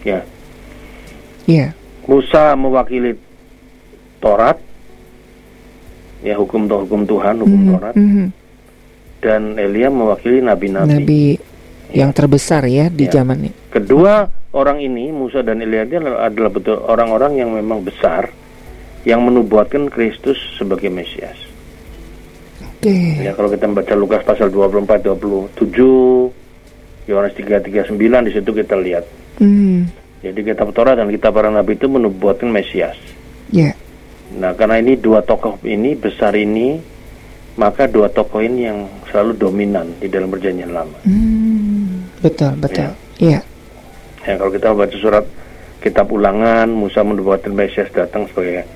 [0.00, 0.24] Ya,
[1.44, 1.76] ya,
[2.08, 3.12] Musa mewakili
[4.16, 4.56] Taurat,
[6.24, 8.28] ya hukum hukum Tuhan, hukum Hmm, Taurat, hmm, hmm.
[9.20, 10.88] dan Elia mewakili nabi-nabi.
[10.96, 11.22] Nabi
[11.92, 13.20] yang terbesar ya di Ya.
[13.20, 13.52] zaman ini.
[13.68, 14.24] Kedua
[14.56, 18.32] orang ini, Musa dan Elia adalah betul orang-orang yang memang besar,
[19.02, 21.36] yang menubuatkan Kristus sebagai Mesias.
[22.60, 23.20] Oke.
[23.20, 26.32] Ya kalau kita membaca Lukas pasal 24, 27,
[27.06, 27.96] Yohanes 3, 39
[28.28, 29.04] di situ kita lihat.
[29.40, 29.88] Hmm,
[30.20, 32.96] Jadi kitab Taurat dan kitab para nabi itu menubuatkan Mesias.
[33.48, 33.72] ya,
[34.30, 36.78] Nah, karena ini dua tokoh ini besar ini,
[37.56, 38.78] maka dua tokoh ini yang
[39.10, 40.94] selalu dominan di dalam perjanjian lama.
[41.02, 42.92] hmm, betul, betul.
[43.18, 43.40] Ya,
[44.20, 45.24] Ya, kalau kita baca surat
[45.80, 48.68] kitab Ulangan, Musa menubuatkan Mesias datang sebagai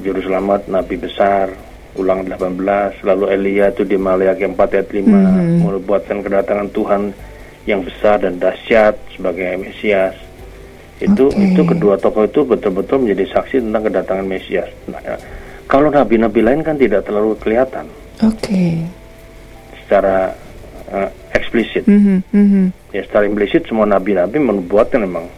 [0.00, 1.50] juru selamat nabi besar.
[1.92, 5.60] Ulangan 18, lalu Elia itu di Maleakhi 4 ayat 5 Mhm.
[5.60, 7.12] menubuatkan kedatangan Tuhan
[7.68, 10.16] yang besar dan dahsyat sebagai Mesias.
[11.04, 11.52] Itu Oke.
[11.52, 14.72] itu kedua tokoh itu betul-betul menjadi saksi tentang kedatangan Mesias.
[14.88, 15.20] Nah, ya,
[15.68, 17.84] kalau nabi-nabi lain kan tidak terlalu kelihatan
[18.24, 18.64] oke.
[19.84, 20.32] secara
[20.88, 21.84] uh, eksplisit.
[21.84, 22.66] Hmm, hmm, hmm.
[22.96, 25.28] Ya secara implisit semua nabi-nabi menubuatkan memang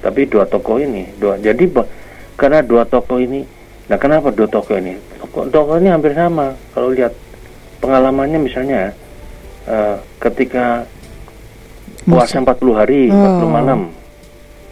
[0.00, 1.66] tapi dua tokoh ini dua jadi
[2.36, 3.42] karena dua tokoh ini.
[3.86, 4.94] Nah kenapa dua tokoh ini?
[5.18, 6.52] Tokoh, tokoh ini hampir sama.
[6.70, 7.12] Kalau lihat
[7.78, 8.92] pengalamannya misalnya
[9.64, 10.86] eh, ketika
[12.04, 13.50] puasa 40 hari 40 Oh.
[13.50, 13.80] malam.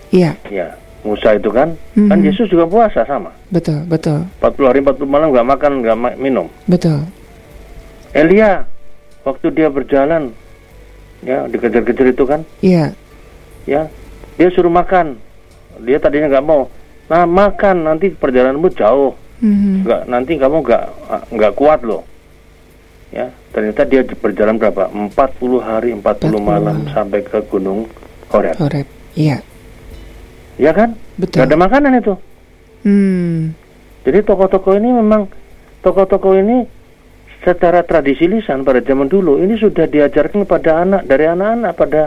[0.09, 0.71] Iya, ya
[1.03, 1.75] Musa itu kan
[2.07, 2.25] kan Mhm.
[2.25, 3.35] Yesus juga puasa sama.
[3.51, 6.47] Betul, betul, 40 hari 40 malam nggak makan nggak ma- minum.
[6.65, 7.03] Betul.
[8.13, 8.63] Elia
[9.23, 10.31] waktu dia berjalan
[11.21, 12.41] ya dikejar-kejar itu kan?
[12.61, 12.95] Iya,
[13.67, 13.91] ya
[14.35, 15.19] dia suruh makan.
[15.83, 16.71] Dia tadinya nggak mau
[17.05, 19.85] nah makan nanti perjalananmu jauh Mhm.
[19.85, 20.85] nggak nanti kamu nggak
[21.29, 22.01] nggak kuat loh
[23.11, 25.11] ya ternyata dia berjalan berapa 40
[25.61, 26.01] hari 40
[26.39, 26.89] malam malam.
[26.89, 27.85] sampai ke gunung
[28.27, 28.87] Horeb Horeb.
[29.15, 29.39] Iya,
[30.57, 31.39] ya kan betul.
[31.39, 32.15] nggak ada makanan itu
[32.83, 33.57] Hmm,
[34.03, 35.25] jadi tokoh-tokoh ini memang
[35.81, 36.69] tokoh-tokoh ini
[37.41, 42.03] secara tradisi lisan pada zaman dulu ini sudah diajarkan pada anak dari anak-anak pada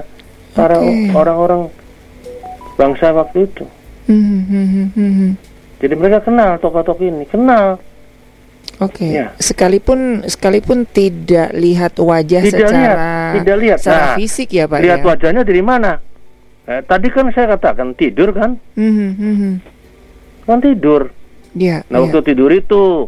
[0.52, 1.14] para Oke.
[1.14, 1.62] orang-orang
[2.74, 3.66] bangsa waktu itu
[4.08, 5.30] mhm, mhm, mhm.
[5.78, 7.78] jadi mereka kenal tokoh-tokoh ini kenal
[8.78, 9.34] Oke, Ya.
[9.38, 12.98] sekalipun sekalipun tidak lihat wajah Tidak secara lihat,
[13.36, 13.78] tidak lihat.
[13.82, 15.06] secara Nah, fisik ya pak lihat ya.
[15.08, 15.92] wajahnya dari mana
[16.68, 19.52] Eh, tadi kan saya katakan tidur kan Mhm, mhm.
[20.44, 21.10] kan tidur
[21.56, 22.06] Ya, nah ya.
[22.06, 23.08] waktu tidur itu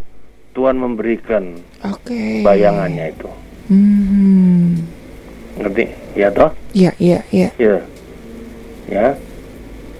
[0.51, 2.41] Tuhan memberikan Oke.
[2.41, 3.29] bayangannya itu
[3.69, 4.65] Mhm.
[5.55, 5.85] ngerti
[6.15, 7.51] ya toh Ya, ya, ya.
[7.59, 7.77] ya
[8.87, 9.07] ya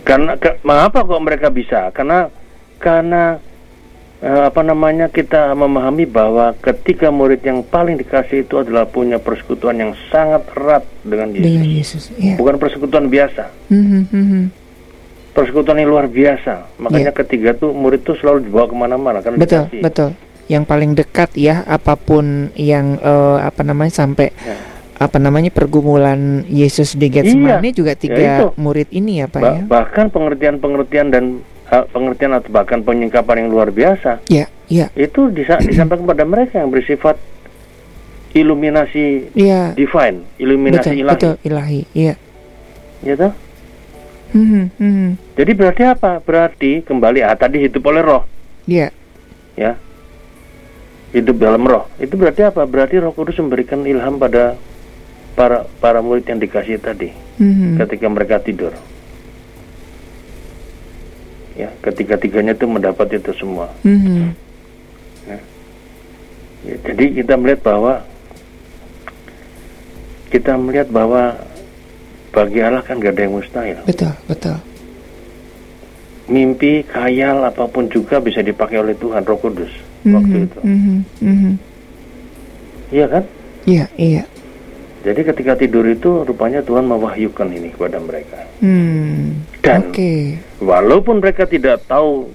[0.01, 2.29] karena ke, mengapa kok mereka bisa karena
[2.77, 3.37] karena
[4.19, 9.77] eh, apa namanya kita memahami bahwa ketika murid yang paling dikasih itu adalah punya persekutuan
[9.77, 12.03] yang sangat erat dengan Yesus Dengan Yesus.
[12.15, 12.35] Ya.
[12.35, 14.41] bukan persekutuan biasa Mhm, mhm.
[15.31, 19.67] persekutuan yang luar biasa makanya ketiga tuh murid tuh selalu dibawa ke mana-mana karena Betul,
[19.67, 20.11] dikasih betul.
[20.49, 24.57] Yang paling dekat ya, apa pun yang eh, apa namanya sampai Ya.
[24.99, 28.47] Apa namanya pergumulan Yesus di Getsemani juga tiga Ya, itu.
[28.55, 29.61] murid ini ya pak Ba- ya.
[29.63, 31.23] bahkan pengertian-pengertian dan
[31.65, 36.59] eh, pengertian atau bahkan penyingkapan yang luar biasa Ya, ya, itu disa- disampaikan kepada mereka
[36.59, 37.15] yang bersifat
[38.29, 39.73] iluminasi ya.
[39.73, 41.81] divine, iluminasi Betul, ilahi, betul ilahi.
[41.95, 42.13] Iya.
[43.01, 43.29] ya?
[44.29, 45.07] Mhm, mhm.
[45.33, 46.11] Jadi berarti apa?
[46.19, 48.21] Berarti kembali ah tadi hidup oleh roh,
[48.67, 48.93] Iya.
[49.55, 49.73] ya.
[51.09, 51.89] Hidup dalam roh.
[51.97, 52.61] Itu berarti apa?
[52.63, 54.53] Berarti Roh Kudus memberikan ilham pada
[55.33, 57.77] para para murid yang dikasih tadi Mhm.
[57.77, 58.73] ketika mereka tidur.
[61.55, 63.67] Ya, ketiga-tiganya itu mendapat itu semua.
[63.83, 64.31] Mhm.
[65.27, 67.93] Ya, jadi kita melihat bahwa
[70.29, 71.35] kita melihat bahwa
[72.29, 73.79] bagi Allah kan gak ada yang mustahil.
[73.83, 74.55] Betul, betul.
[76.29, 79.71] Mimpi, khayal, apa pun juga bisa dipakai oleh Tuhan Roh Kudus
[80.05, 80.59] waktu Mhm, itu.
[80.61, 81.51] mhm, mhm.
[82.89, 83.23] Iya kan?
[83.65, 84.23] Iya, iya.
[84.99, 88.43] Jadi ketika tidur itu rupanya Tuhan mewahyukan ini kepada mereka.
[88.59, 89.39] Hmm.
[89.59, 90.35] Dan Oke.
[90.59, 92.27] walaupun mereka tidak tahu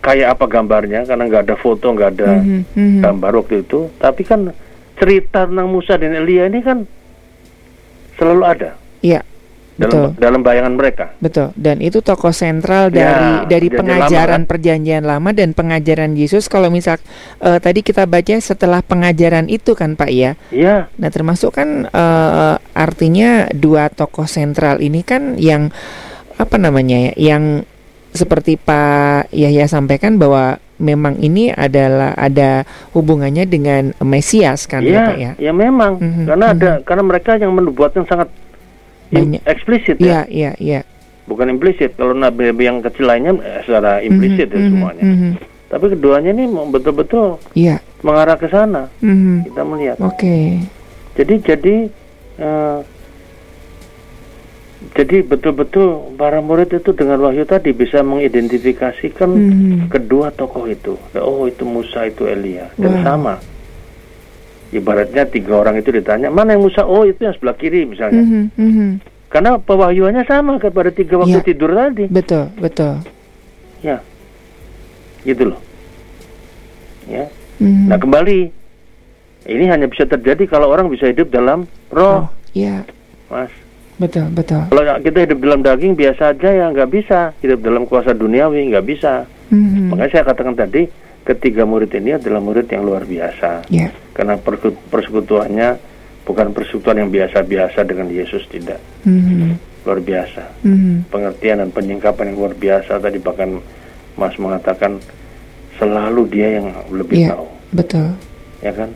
[0.00, 3.00] kayak apa gambarnya karena nggak ada foto, nggak ada Mhm, mhm.
[3.02, 4.54] gambar waktu itu, tapi kan
[4.96, 6.88] cerita tentang Musa dan Elia ini kan
[8.14, 9.22] selalu ada Iya.
[9.22, 9.37] Betul.
[9.78, 11.14] Dalam dalam bayangan mereka.
[11.22, 14.50] Betul, dan itu tokoh sentral Ya, dari dari pengajaran lama, kan?
[14.50, 16.50] perjanjian lama dan pengajaran Yesus.
[16.50, 16.98] Kalau misal
[17.38, 20.34] eh, tadi kita baca setelah pengajaran itu kan Pak ya.
[20.50, 25.70] Iya, Nah termasuk kan eh, artinya dua tokoh sentral ini kan yang
[26.34, 27.62] apa namanya ya, yang
[28.10, 32.62] seperti Pak Yahya sampaikan bahwa memang ini adalah ada
[32.94, 35.32] hubungannya dengan Mesias kan ya iya, Pak ya.
[35.38, 38.30] ya memang Mhm, karena ada karena mereka yang menubuatkan sangat
[39.10, 39.40] Banyak.
[39.44, 40.80] eksplisit Iya ya, iya iya.
[41.24, 41.92] bukan implisit.
[41.94, 45.02] Kalau nabi-nabi yang kecil lainnya eh, secara implisit Mhm, ya mhm, semuanya.
[45.02, 45.30] mhm.
[45.68, 47.76] Tapi keduanya ini betul-betul Iya.
[48.00, 48.88] mengarah ke sana.
[48.98, 49.44] mhm.
[49.44, 49.96] Kita melihat.
[50.00, 50.64] Oke.
[51.14, 51.74] Jadi jadi
[52.38, 52.78] eh,
[54.94, 59.78] jadi betul-betul para murid itu dengan wahyu tadi bisa mengidentifikasikan Mhm.
[59.88, 60.94] kedua tokoh itu.
[61.16, 63.04] Oh itu Musa itu Elia dan Wow.
[63.04, 63.34] sama.
[64.68, 66.84] Ibaratnya tiga orang itu ditanya mana yang Musa?
[66.84, 68.20] Oh itu yang sebelah kiri misalnya.
[68.20, 68.88] Mhm, mhm.
[69.28, 71.44] Karena pewahyuannya sama kepada tiga waktu Ya.
[71.44, 72.04] tidur tadi.
[72.08, 73.00] Betul, betul.
[73.80, 74.00] Ya,
[75.22, 75.60] gitu loh.
[77.04, 77.24] Ya.
[77.58, 77.88] Mhm.
[77.88, 78.38] Nah kembali
[79.46, 82.84] ini hanya bisa terjadi kalau orang bisa hidup dalam roh, Oh, iya,
[83.26, 83.48] mas.
[83.96, 84.68] betul, betul.
[84.68, 87.32] Kalau kita hidup dalam daging biasa aja ya nggak bisa.
[87.40, 89.24] Hidup dalam kuasa duniawi nggak bisa.
[89.48, 89.88] Mhm.
[89.88, 90.84] Makanya saya katakan tadi
[91.24, 93.64] ketiga murid ini adalah murid yang luar biasa.
[93.68, 93.88] Ya,
[94.18, 95.68] Karena perse- persekutuannya
[96.26, 98.82] bukan persekutuan yang biasa-biasa dengan Yesus tidak.
[99.06, 99.54] Mhm.
[99.86, 100.42] Luar biasa.
[100.60, 101.06] Mhm.
[101.06, 103.62] Pengertian dan penyingkapan yang luar biasa tadi bahkan
[104.12, 104.98] Mas mengatakan
[105.78, 107.30] selalu dia yang lebih Iya.
[107.32, 108.08] tahu, betul.
[108.58, 108.90] ya kan?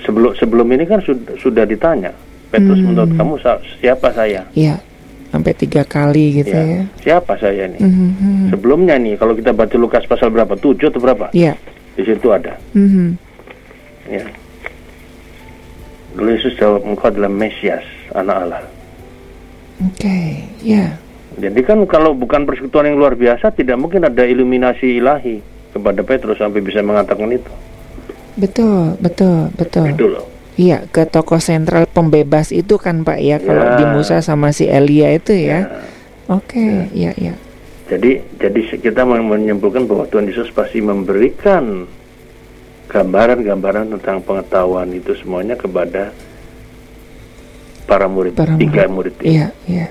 [0.00, 2.08] Sebelum sebelum ini kan sudah sudah ditanya,
[2.48, 2.96] Petrus Hmm.
[2.96, 3.32] menurut kamu
[3.76, 4.40] siapa saya?
[4.54, 4.80] Iya,
[5.28, 6.64] sampai tiga kali gitu ya.
[6.64, 7.82] Ya, siapa saya nih?
[7.82, 8.46] Mhm, mhm.
[8.48, 10.54] Sebelumnya nih, kalau kita baca Lukas pasal berapa?
[10.54, 11.28] Tujuh atau berapa?
[11.30, 11.52] Iya.
[11.92, 12.54] Di situ ada.
[12.72, 13.25] Mhm.
[14.06, 14.24] Ya.
[16.16, 17.84] Lalu Yesus jawab, engkau adalah Mesias,
[18.16, 18.62] anak Allah.
[19.84, 20.96] Oke, ya.
[21.36, 25.44] Jadi kan kalau bukan persekutuan yang luar biasa, tidak mungkin ada iluminasi ilahi
[25.76, 27.52] kepada Petrus sampai bisa mengatakan itu.
[28.40, 29.84] Betul, betul, betul.
[29.92, 30.24] Itu loh.
[30.56, 33.76] Iya, ke tokoh sentral pembebas itu kan Pak ya, kalau Ya.
[33.76, 35.68] di Musa sama si Elia itu ya.
[35.68, 35.84] Ya.
[36.32, 37.36] Oke, iya, iya.
[37.92, 41.84] Jadi jadi kita men- menyimpulkan bahwa Tuhan Yesus pasti memberikan
[42.86, 46.14] gambaran-gambaran tentang pengetahuan itu semuanya kepada
[47.84, 49.38] para murid, Para tiga murid ini.
[49.38, 49.86] Iya, iya.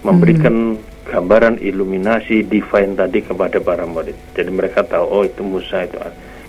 [0.00, 4.16] memberikan gambaran iluminasi divine tadi kepada para murid.
[4.32, 5.98] Jadi mereka tahu oh itu Musa itu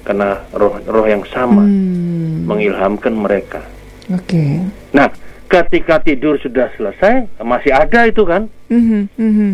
[0.02, 2.48] karena roh roh yang sama Hmm.
[2.48, 3.62] mengilhamkan mereka.
[4.10, 4.64] Oke.
[4.94, 5.12] Nah,
[5.46, 8.48] ketika tidur sudah selesai masih ada itu kan?
[8.70, 9.50] Mhm, mhm.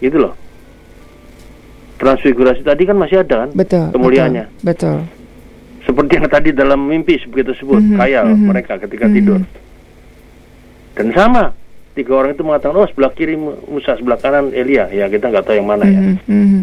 [0.00, 0.34] Gitu loh.
[1.96, 3.50] Transfigurasi tadi kan masih ada kan?
[3.52, 3.88] Betul.
[3.92, 4.44] Kemuliaannya.
[4.60, 5.04] Betul.
[5.86, 8.50] Seperti yang tadi dalam mimpi begitu sebut, Mhm, khayal mhm.
[8.50, 9.14] mereka ketika Mhm.
[9.14, 9.40] tidur.
[10.98, 11.54] Dan sama,
[11.94, 14.90] tiga orang itu mengatakan, oh sebelah kiri Mu- Musa, sebelah kanan Elia.
[14.90, 16.00] Ya kita nggak tahu yang mana ya.
[16.00, 16.62] Mhm, mhm.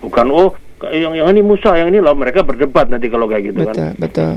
[0.00, 0.54] Bukan oh
[0.88, 3.92] yang yang ini Musa, yang ini loh mereka berdebat nanti kalau kayak gitu Betul, kan.
[3.98, 4.32] betul.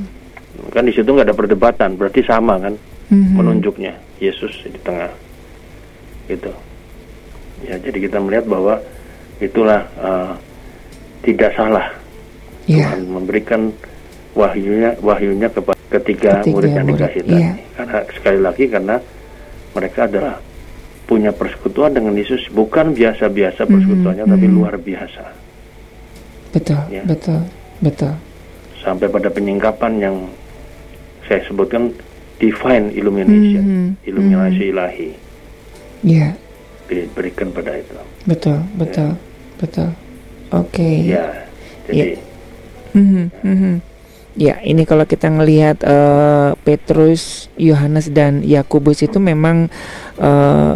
[0.71, 2.73] Kan di situ nggak ada perdebatan, berarti sama kan
[3.07, 3.35] Mhm.
[3.37, 5.11] penunjuknya Yesus di tengah.
[6.27, 6.51] Gitu.
[7.63, 8.79] Ya jadi kita melihat bahwa
[9.37, 10.31] itulah eh,
[11.21, 11.91] tidak salah
[12.69, 12.85] Iya.
[12.93, 13.61] Tuhan memberikan
[14.37, 17.49] wahyunya wahyunya kepada ketiga, Ketiga murid yang dikasih iya.
[17.57, 17.63] tadi.
[17.73, 18.95] Karena sekali lagi karena
[19.73, 20.35] mereka adalah
[21.09, 24.53] punya persekutuan dengan Yesus bukan biasa-biasa Mhm, persekutuannya tapi mhm.
[24.53, 25.23] luar biasa.
[26.53, 27.01] Betul, Ya.
[27.05, 27.41] betul,
[27.81, 28.13] betul.
[28.79, 30.15] Sampai pada penyingkapan yang
[31.25, 31.89] saya sebutkan
[32.37, 35.09] divine illumination, Mhm, iluminasi ilahi
[36.05, 36.37] Iya,
[36.85, 37.97] diberikan pada itu.
[38.23, 39.09] betul, betul,
[39.57, 39.89] betul.
[40.49, 41.05] Oke.
[41.05, 41.25] Ya,
[41.85, 42.17] jadi
[42.93, 43.73] Mhm, mhm.
[44.39, 49.67] Ya, ini kalau kita ngelihat eh, Petrus, Yohanes dan Yakobus itu memang
[50.15, 50.73] eh,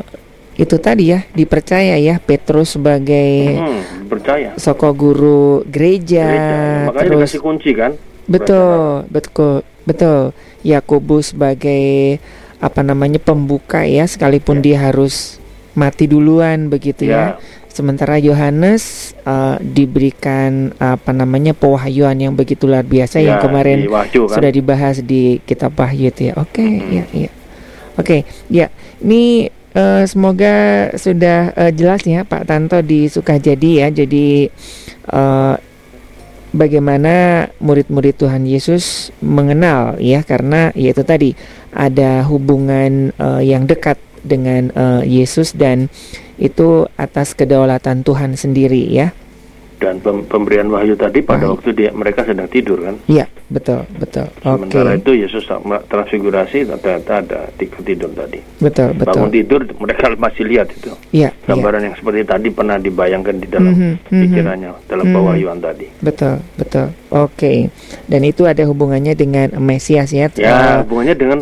[0.53, 4.53] itu tadi ya dipercaya ya Petrus sebagai hmm, percaya.
[4.59, 6.59] soko guru gereja, Gereja.
[6.91, 7.91] Makanya terus dikasih kunci kan?
[8.29, 10.19] betul, betul, betul.
[10.63, 12.19] Yakobus sebagai
[12.63, 14.63] apa namanya pembuka ya, sekalipun Ya.
[14.63, 15.41] dia harus
[15.73, 17.35] mati duluan begitu ya.
[17.35, 23.81] Ya, Sementara Yohanes eh, diberikan apa namanya pewahyuan yang begitu luar biasa yang ya, kemarin
[23.81, 24.33] di Wahyu kan?
[24.37, 26.33] sudah dibahas di kitab Wahyu itu ya.
[26.37, 26.89] Oke, Mhm.
[26.93, 27.31] ya, ya.
[27.97, 28.17] Oke,
[28.47, 28.67] ya.
[29.01, 30.53] Ini eh, semoga
[30.93, 33.87] sudah eh, jelas ya Pak Tanto di Sukajadi ya.
[33.89, 34.45] Jadi
[35.09, 35.55] eh,
[36.53, 41.33] bagaimana murid-murid Tuhan Yesus mengenal ya karena yaitu tadi
[41.73, 45.89] ada hubungan eh, yang dekat dengan eh, Yesus dan
[46.35, 49.11] itu atas kedaulatan Tuhan sendiri ya.
[49.75, 51.59] dan pem- pemberian wahyu tadi pada Wahyu.
[51.59, 54.31] waktu dia mereka sedang tidur kan Iya, betul, betul.
[54.39, 55.43] Sementara itu Yesus
[55.83, 59.11] transfigurasi ternyata ada tiga tidur tadi Betul, betul.
[59.11, 61.45] bangun tidur mereka masih lihat itu Iya, iya.
[61.45, 64.21] gambaran yang seperti tadi pernah dibayangkan di dalam Mhm, mhm.
[64.23, 65.13] pikirannya dalam Mhm.
[65.13, 66.87] pewahyuan tadi Betul, betul.
[67.11, 67.67] Oke.
[68.05, 70.31] Dan itu ada hubungannya dengan Mesias ya.
[70.33, 71.39] ya Eh, hubungannya dengan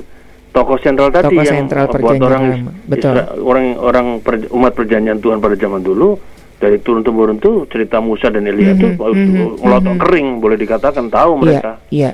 [0.51, 2.71] tokoh sentral tadi Tokoh yang sentral buat orang lama.
[2.85, 3.15] Betul.
[3.15, 6.19] Isra- orang orang per- umat perjanjian Tuhan pada zaman dulu
[6.57, 10.01] dari turun temurun tuh cerita Musa dan Elia itu Mhm, mhm, ngelotok mhm.
[10.03, 12.11] kering boleh dikatakan tahu mereka Iya,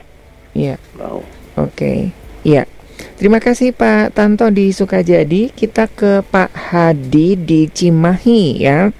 [0.54, 0.76] iya, iya.
[0.94, 1.20] tahu
[1.58, 2.14] Oke.
[2.42, 2.70] Iya.
[3.18, 5.50] Terima kasih Pak Tanto di Sukajadi.
[5.50, 8.94] Kita ke Pak Hadi di Cimahi ya.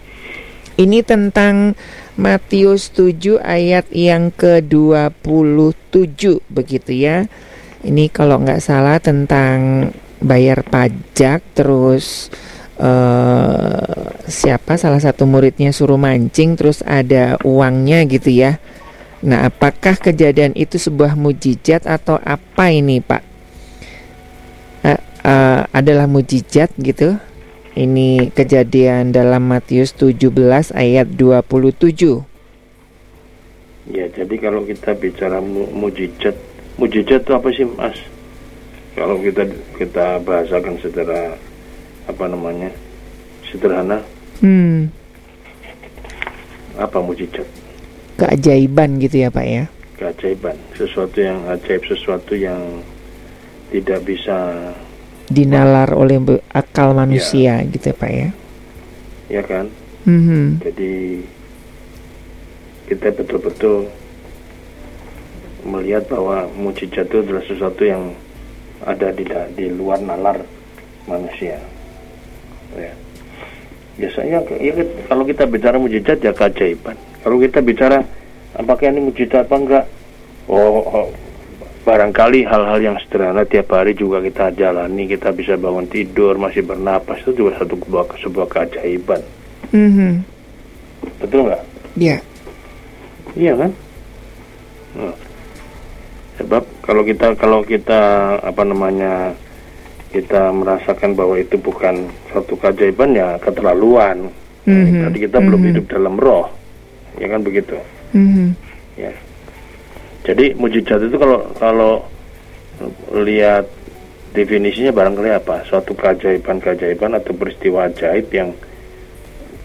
[0.74, 1.78] Ini tentang
[2.16, 7.30] Matius 7 ayat yang ke-27 begitu ya.
[7.88, 12.28] Ini kalau nggak salah tentang bayar pajak terus
[12.78, 18.60] eh siapa salah satu muridnya suruh mancing terus ada uangnya gitu ya.
[19.26, 23.24] Nah, apakah kejadian itu sebuah mujizat atau apa ini, Pak?
[24.86, 27.18] Eh, eh, adalah mujizat gitu.
[27.74, 32.26] Ini kejadian dalam Matius 17 ayat 27.
[33.90, 36.38] Ya, jadi kalau kita bicara mu- mujizat,
[36.78, 37.98] mujizat itu apa sih, Mas?
[38.94, 39.46] Kalau kita
[39.78, 41.38] kita bahasakan secara
[42.08, 42.72] apa namanya?
[43.48, 44.04] sederhana,
[44.44, 44.92] Hmm,
[46.76, 47.48] apa mujizat?
[48.20, 49.64] keajaiban gitu ya, Pak ya.
[49.96, 52.60] Keajaiban, sesuatu yang ajaib, sesuatu yang
[53.72, 54.36] tidak bisa,
[55.28, 56.20] Dinalar oleh
[56.52, 58.30] akal manusia gitu ya, Pak ya.
[59.28, 59.66] ya kan?
[60.04, 60.64] Mhm.
[60.64, 60.92] Jadi
[62.88, 63.88] kita betul-betul
[65.66, 68.14] melihat bahwa mujizat itu adalah sesuatu yang
[68.86, 69.26] ada di
[69.58, 70.38] di luar nalar
[71.10, 71.58] manusia.
[72.78, 72.94] Ya.
[73.98, 74.74] Biasanya ya,
[75.10, 76.94] kalau kita bicara mujizat ya keajaiban.
[77.26, 78.06] Kalau kita bicara
[78.54, 79.86] apakah ini mujizat apa enggak?
[80.48, 81.08] Oh, oh
[81.88, 87.24] barangkali hal-hal yang sederhana tiap hari juga kita jalani, kita bisa bangun tidur, masih bernapas
[87.24, 89.24] itu juga satu sebuah, sebuah keajaiban.
[89.72, 90.12] Mm-hmm.
[91.24, 91.64] Betul nggak?
[91.96, 92.20] Iya.
[92.20, 92.20] Yeah.
[93.38, 93.72] Iya kan?
[95.00, 95.16] Nah,
[96.38, 98.02] sebab kalau kita kalau kita
[98.42, 99.34] apa namanya
[100.14, 104.32] kita merasakan bahwa itu bukan satu keajaiban ya keterlaluan.
[104.68, 105.04] Mm-hmm.
[105.08, 105.48] Tadi kita mm-hmm.
[105.48, 106.48] belum hidup dalam roh,
[107.20, 107.76] ya kan begitu?
[108.16, 108.48] Mm-hmm.
[109.00, 109.14] Ya.
[110.28, 111.94] Jadi mujizat itu kalau kalau
[113.16, 113.68] lihat
[114.36, 115.64] definisinya barangkali apa?
[115.68, 118.52] Suatu keajaiban-keajaiban atau peristiwa ajaib yang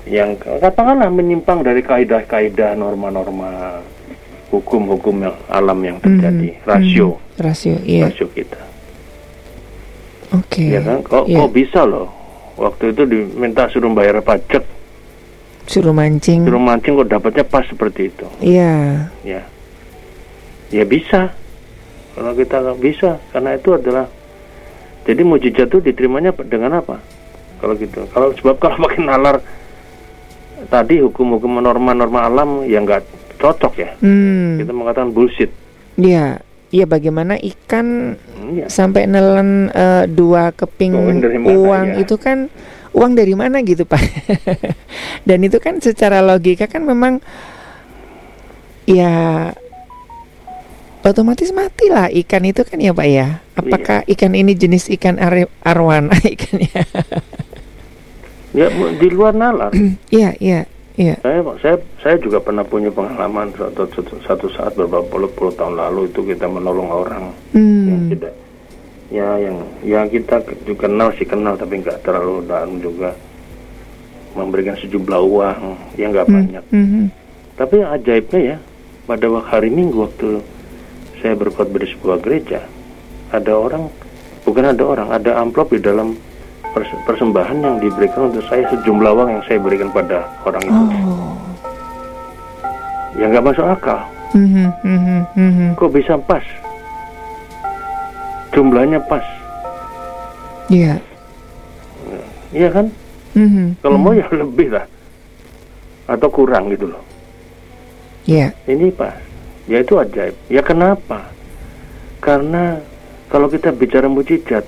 [0.02, 3.78] yang katakanlah menyimpang dari kaidah-kaidah norma-norma
[4.52, 6.68] hukum-hukum yang alam yang terjadi, mm -hmm.
[6.68, 7.40] rasio, -hmm.
[7.40, 8.04] rasio, iya.
[8.12, 8.60] rasio kita.
[10.36, 10.60] Oke.
[10.60, 10.68] Okay.
[10.76, 11.40] Ya kan, kok, yeah.
[11.40, 12.08] kok bisa loh?
[12.60, 14.60] Waktu itu diminta suruh bayar pajak,
[15.64, 18.26] suruh mancing, suruh mancing kok dapatnya pas seperti itu.
[18.44, 19.08] Iya.
[19.24, 19.40] Yeah.
[19.40, 19.42] Ya
[20.72, 21.36] ya bisa
[22.16, 24.08] kalau kita nggak bisa karena itu adalah
[25.04, 26.96] jadi mujizat itu diterimanya dengan apa
[27.60, 29.44] kalau gitu kalau sebab kalau makin nalar
[30.72, 33.04] tadi hukum-hukum norma-norma alam yang nggak
[33.42, 34.62] cocok ya hmm.
[34.62, 35.50] kita mengatakan bullshit
[35.98, 36.38] iya
[36.70, 38.14] iya bagaimana ikan
[38.54, 38.70] ya.
[38.70, 40.94] sampai nelen uh, dua keping
[41.42, 42.06] uang ya.
[42.06, 42.46] itu kan
[42.94, 43.98] uang dari mana gitu pak
[45.28, 47.18] dan itu kan secara logika kan memang
[48.86, 49.50] ya
[51.02, 54.12] otomatis matilah ikan itu kan ya pak ya apakah iya.
[54.14, 56.70] ikan ini jenis ikan ar arwana ikannya
[58.52, 59.72] ya di luar nalar
[60.14, 65.06] iya iya iya saya saya saya juga pernah punya pengalaman satu, satu, satu saat beberapa
[65.08, 67.24] puluh, puluh tahun lalu itu kita menolong orang
[67.56, 67.84] hmm.
[67.88, 68.34] yang tidak
[69.12, 73.12] ya yang yang kita juga kenal sih kenal tapi nggak terlalu dalam juga
[74.32, 75.60] memberikan sejumlah uang
[76.00, 76.36] yang nggak hmm.
[76.36, 77.06] banyak hmm.
[77.60, 78.58] tapi ajaibnya ya
[79.04, 80.40] pada hari minggu waktu
[81.22, 82.60] saya berkhotbah di sebuah gereja,
[83.30, 83.86] ada orang,
[84.42, 86.18] bukan ada orang, ada amplop di dalam
[87.04, 90.82] persembahan yang diberikan untuk saya sejumlah uang yang saya berikan pada orang itu.
[91.04, 91.36] Oh.
[93.16, 94.00] Ya nggak masuk akal.
[94.32, 95.68] Mm-hmm, mm-hmm, mm-hmm.
[95.76, 96.44] Kok bisa pas?
[98.56, 99.24] Jumlahnya pas.
[100.72, 100.96] Iya.
[100.96, 102.26] Yeah.
[102.52, 102.86] Iya kan?
[103.36, 104.16] Mm-hmm, Kalau mm-hmm.
[104.16, 104.86] mau ya lebih lah,
[106.08, 107.04] atau kurang gitu loh.
[108.24, 108.56] Iya.
[108.56, 108.72] Yeah.
[108.72, 109.32] Ini pas
[109.70, 111.30] ya itu ajaib ya kenapa
[112.18, 112.82] karena
[113.30, 114.66] kalau kita bicara mujizat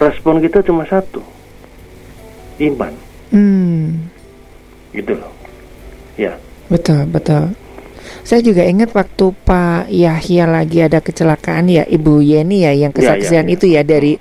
[0.00, 1.20] respon kita cuma satu.
[2.60, 2.92] Iman.
[3.30, 4.10] Hmm.
[4.90, 5.30] gitu loh.
[6.18, 6.34] Ya.
[6.66, 7.54] Betul betul.
[8.26, 12.96] Saya juga ingat waktu Pak Yahya lagi ada kecelakaan ya Ibu Yeni ya yang ya,
[12.96, 13.54] ya, kesaksian ya, ya, ya.
[13.54, 14.12] itu ya dari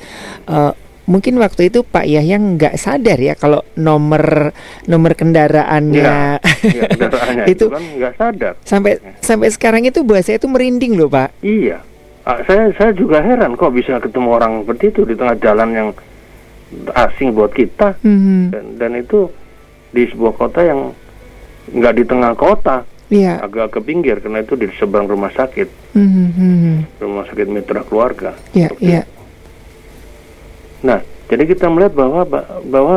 [0.46, 0.72] uh,
[1.10, 4.54] mungkin waktu itu Pak Yahya nggak sadar ya kalau nomor
[4.86, 8.54] nomor kendaraannya, ya, ya, kendaraannya itu, kan nggak sadar.
[8.62, 11.42] sampai sampai sekarang itu buat saya itu merinding loh Pak.
[11.42, 11.82] Iya,
[12.30, 15.90] ah, saya saya juga heran kok bisa ketemu orang seperti itu di tengah jalan yang
[16.94, 18.42] asing buat kita mm-hmm.
[18.54, 19.34] dan, dan itu
[19.90, 20.94] di sebuah kota yang
[21.74, 22.86] nggak di tengah kota.
[23.10, 23.42] Iya.
[23.42, 27.02] agak ke pinggir karena itu di seberang rumah sakit, mm-hmm.
[27.02, 28.38] rumah sakit mitra keluarga.
[28.54, 29.02] Iya, iya.
[30.86, 32.22] Nah, jadi kita melihat bahwa
[32.70, 32.96] bahwa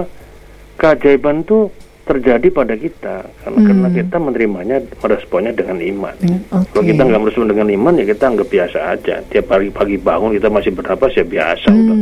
[0.76, 1.72] keajaiban itu
[2.03, 3.68] terjadi pada kita karena hmm.
[3.70, 6.14] karena kita menerimanya meresponnya dengan iman.
[6.18, 6.70] Hmm, okay.
[6.74, 9.14] Kalau kita nggak merespon dengan iman ya kita anggap biasa aja.
[9.30, 11.78] Tiap pagi pagi bangun kita masih bernapas ya biasa hmm.
[11.78, 11.98] udah.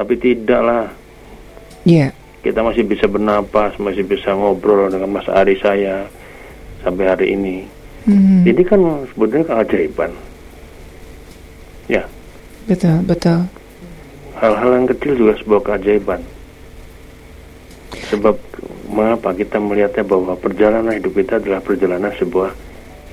[0.00, 0.84] Tapi tidaklah.
[1.84, 2.08] Iya.
[2.08, 2.10] Yeah.
[2.42, 6.10] Kita masih bisa bernapas, masih bisa ngobrol dengan Mas Ari saya
[6.82, 7.62] sampai hari ini.
[8.02, 8.42] Hmm.
[8.42, 8.82] Ini kan
[9.14, 10.10] sebetulnya keajaiban.
[11.86, 12.02] Ya.
[12.66, 13.46] Betul, betul
[14.42, 16.20] hal-hal yang kecil juga sebuah keajaiban.
[18.10, 18.34] Sebab
[18.92, 22.52] mengapa kita melihatnya bahwa perjalanan hidup kita adalah perjalanan sebuah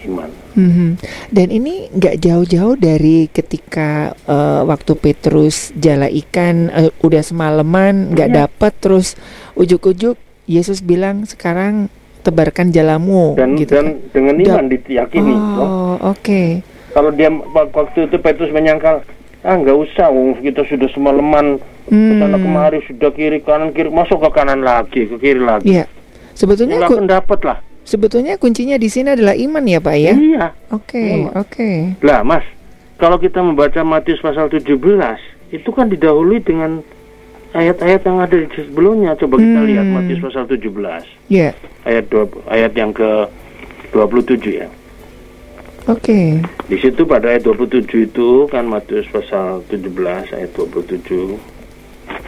[0.07, 0.30] iman.
[0.55, 0.89] Mm-hmm.
[1.32, 8.30] Dan ini nggak jauh-jauh dari ketika uh, waktu Petrus jala ikan uh, udah semalaman nggak
[8.32, 8.38] yeah.
[8.45, 9.19] dapat terus
[9.59, 10.15] ujuk-ujuk
[10.49, 14.11] Yesus bilang sekarang tebarkan jalamu dan gitu dan kan?
[14.11, 15.36] dengan iman da- diyakini.
[15.36, 16.19] Oh, oke.
[16.19, 16.47] Okay.
[16.89, 19.05] Kalau dia waktu itu Petrus menyangkal
[19.43, 20.11] ah nggak usah
[20.43, 22.19] kita sudah semalaman hmm.
[22.19, 25.79] sana kemari sudah kiri kanan kiri masuk ke kanan lagi ke kiri lagi.
[25.79, 25.85] Iya.
[26.35, 27.59] Sebetulnya nggak dapat lah.
[27.89, 30.13] sebetulnya kuncinya di sini adalah iman ya pak ya?
[30.13, 30.45] Iya.
[30.75, 31.39] Oke okay, oke.
[31.49, 31.75] Okay.
[32.05, 32.45] lah mas
[32.99, 34.75] kalau kita membaca Matius pasal 17
[35.49, 36.83] itu kan didahului dengan
[37.55, 39.17] ayat-ayat yang ada di sebelumnya.
[39.17, 39.67] Coba kita hmm.
[39.71, 40.67] lihat Matius pasal 17
[41.31, 41.51] Iya.
[41.51, 41.53] Yeah.
[41.87, 43.07] ayat dua ayat yang ke
[43.95, 44.67] 27 ya
[45.89, 46.05] Oke.
[46.05, 46.27] Okay.
[46.69, 49.89] Di situ pada ayat 27 itu kan Matius pasal 17
[50.37, 51.35] ayat 27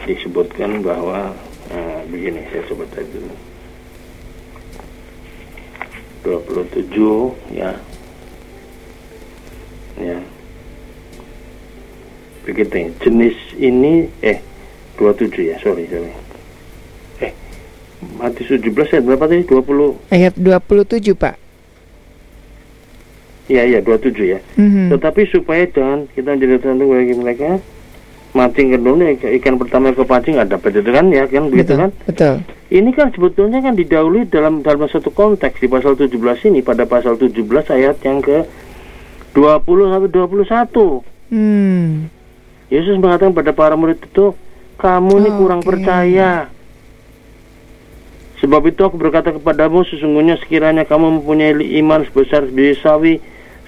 [0.02, 1.30] disebutkan bahwa
[1.72, 3.34] Nah, begini saya coba tadi dulu.
[6.20, 7.72] 27 ya.
[9.96, 10.18] Ya.
[12.44, 12.92] Begitu.
[13.00, 14.44] Jenis ini eh
[15.00, 16.12] 27 ya, sorry, sorry.
[17.24, 17.32] Eh,
[18.20, 19.48] Matius 17 ayat berapa tadi?
[19.48, 19.96] 20.
[20.12, 21.41] Ayat 27, Pak.
[23.52, 24.40] Iya, iya, 27 ya.
[24.56, 24.96] Mhm.
[24.96, 27.48] Tetapi supaya jangan kita menjadi tertentu bagi mereka
[28.32, 31.90] mancing kedua ikan pertama yang kepancing ada dapat itu kan ya kan begitu betul, kan
[32.08, 32.34] Betul.
[32.72, 36.16] ini kan sebetulnya kan didahului dalam dalam satu konteks di pasal 17
[36.48, 37.36] ini pada pasal 17
[37.68, 38.48] ayat yang ke
[39.36, 42.08] 20 sampai 21 Hmm.
[42.68, 44.32] Yesus mengatakan pada para murid itu
[44.76, 45.68] kamu ini Oh, kurang oke.
[45.68, 46.48] percaya
[48.36, 53.20] sebab itu aku berkata kepadamu sesungguhnya sekiranya kamu mempunyai iman sebesar biji sawi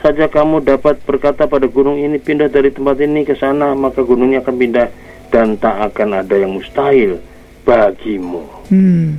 [0.05, 4.39] saja kamu dapat berkata pada gunung ini pindah dari tempat ini ke sana maka gunungnya
[4.39, 4.89] akan pindah
[5.33, 7.17] dan tak akan ada yang mustahil
[7.63, 9.17] bagimu Hmm.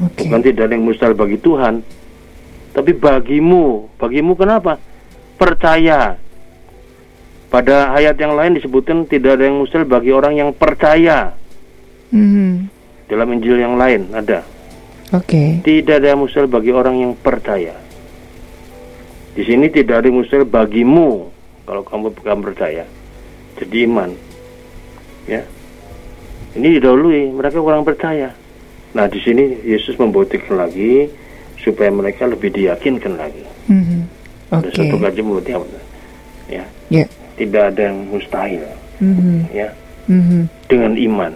[0.00, 0.26] Oke.
[0.26, 1.86] bukan tidak ada yang mustahil bagi Tuhan
[2.70, 4.82] tapi bagimu bagimu kenapa
[5.36, 6.18] percaya
[7.46, 11.34] pada ayat yang lain disebutkan tidak ada yang mustahil bagi orang yang percaya
[12.10, 12.66] Mhm.
[13.06, 14.42] dalam Injil yang lain ada
[15.10, 15.62] Oke.
[15.62, 17.74] tidak ada yang mustahil bagi orang yang percaya
[19.30, 21.30] di sini tidak ada mustahil bagimu
[21.64, 22.84] kalau kamu bukan percaya
[23.56, 24.10] jadi iman
[25.26, 25.42] ya
[26.58, 28.34] ini didahului mereka kurang percaya
[28.90, 31.06] nah di sini Yesus membuktikan lagi
[31.62, 34.00] supaya mereka lebih diyakinkan lagi Mhm.
[34.50, 34.74] ada Oke.
[34.74, 35.62] satu kaji membuktikan
[36.50, 37.06] ya Ya.
[37.38, 38.66] tidak ada yang mustahil
[38.98, 39.46] Mhm.
[39.54, 39.70] ya
[40.10, 40.50] Mhm.
[40.66, 41.32] dengan iman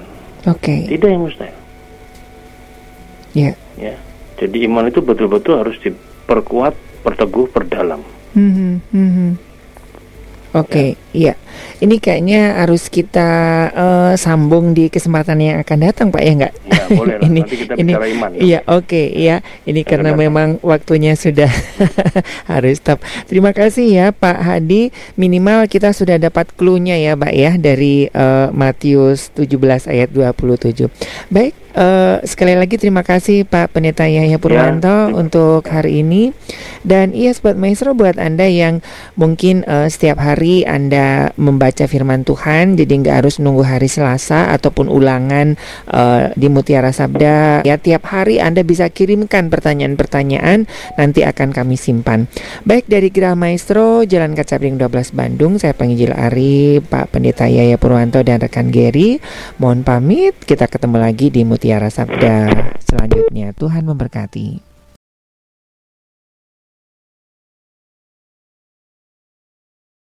[0.50, 0.90] Oke.
[0.90, 1.58] tidak yang mustahil
[3.34, 3.52] Ya.
[3.78, 3.94] ya
[4.34, 6.74] jadi iman itu betul-betul harus diperkuat
[7.04, 8.00] perteguh perdalam
[8.32, 8.72] Mhm.
[8.90, 9.28] Mhm.
[10.54, 11.34] Oke, iya.
[11.78, 13.26] Ini kayaknya harus kita
[13.68, 16.54] eh, sambung di kesempatan yang akan datang, Pak ya nggak?
[16.64, 18.38] ya boleh Ini- nanti kita ini- bicara iman ya.
[18.38, 19.36] Iya, oke, iya.
[19.64, 20.22] Ini Akan karena datang.
[20.22, 21.50] memang waktunya sudah
[22.50, 23.02] harus stop.
[23.26, 24.94] Terima kasih ya, Pak Hadi.
[25.14, 30.86] Minimal kita sudah dapat clue-nya ya, Pak ya, dari eh, Matius 17 ayat 27.
[31.30, 35.12] Baik, eh, sekali lagi terima kasih Pak Pendeta Yahya Purwanto Ya.
[35.12, 36.30] untuk hari ini.
[36.84, 38.84] Dan iya, Sobat Maestro, buat Anda yang
[39.16, 44.86] mungkin eh, setiap hari Anda membaca firman Tuhan, jadi nggak harus nunggu hari Selasa ataupun
[44.92, 45.56] ulangan
[45.90, 47.64] eh, di Mutiara Sabda.
[47.64, 50.68] Ya, tiap hari Anda bisa kirimkan pertanyaan-pertanyaan,
[51.00, 52.28] nanti akan kami simpan.
[52.68, 58.20] Baik dari Gerah Maestro, Jalan Kacabring 12 Bandung, saya penginjil Ari, Pak Pendeta Yaya Purwanto
[58.20, 59.18] dan rekan Gary.
[59.56, 63.56] Mohon pamit, kita ketemu lagi di Mutiara Sabda selanjutnya.
[63.56, 64.73] Tuhan memberkati.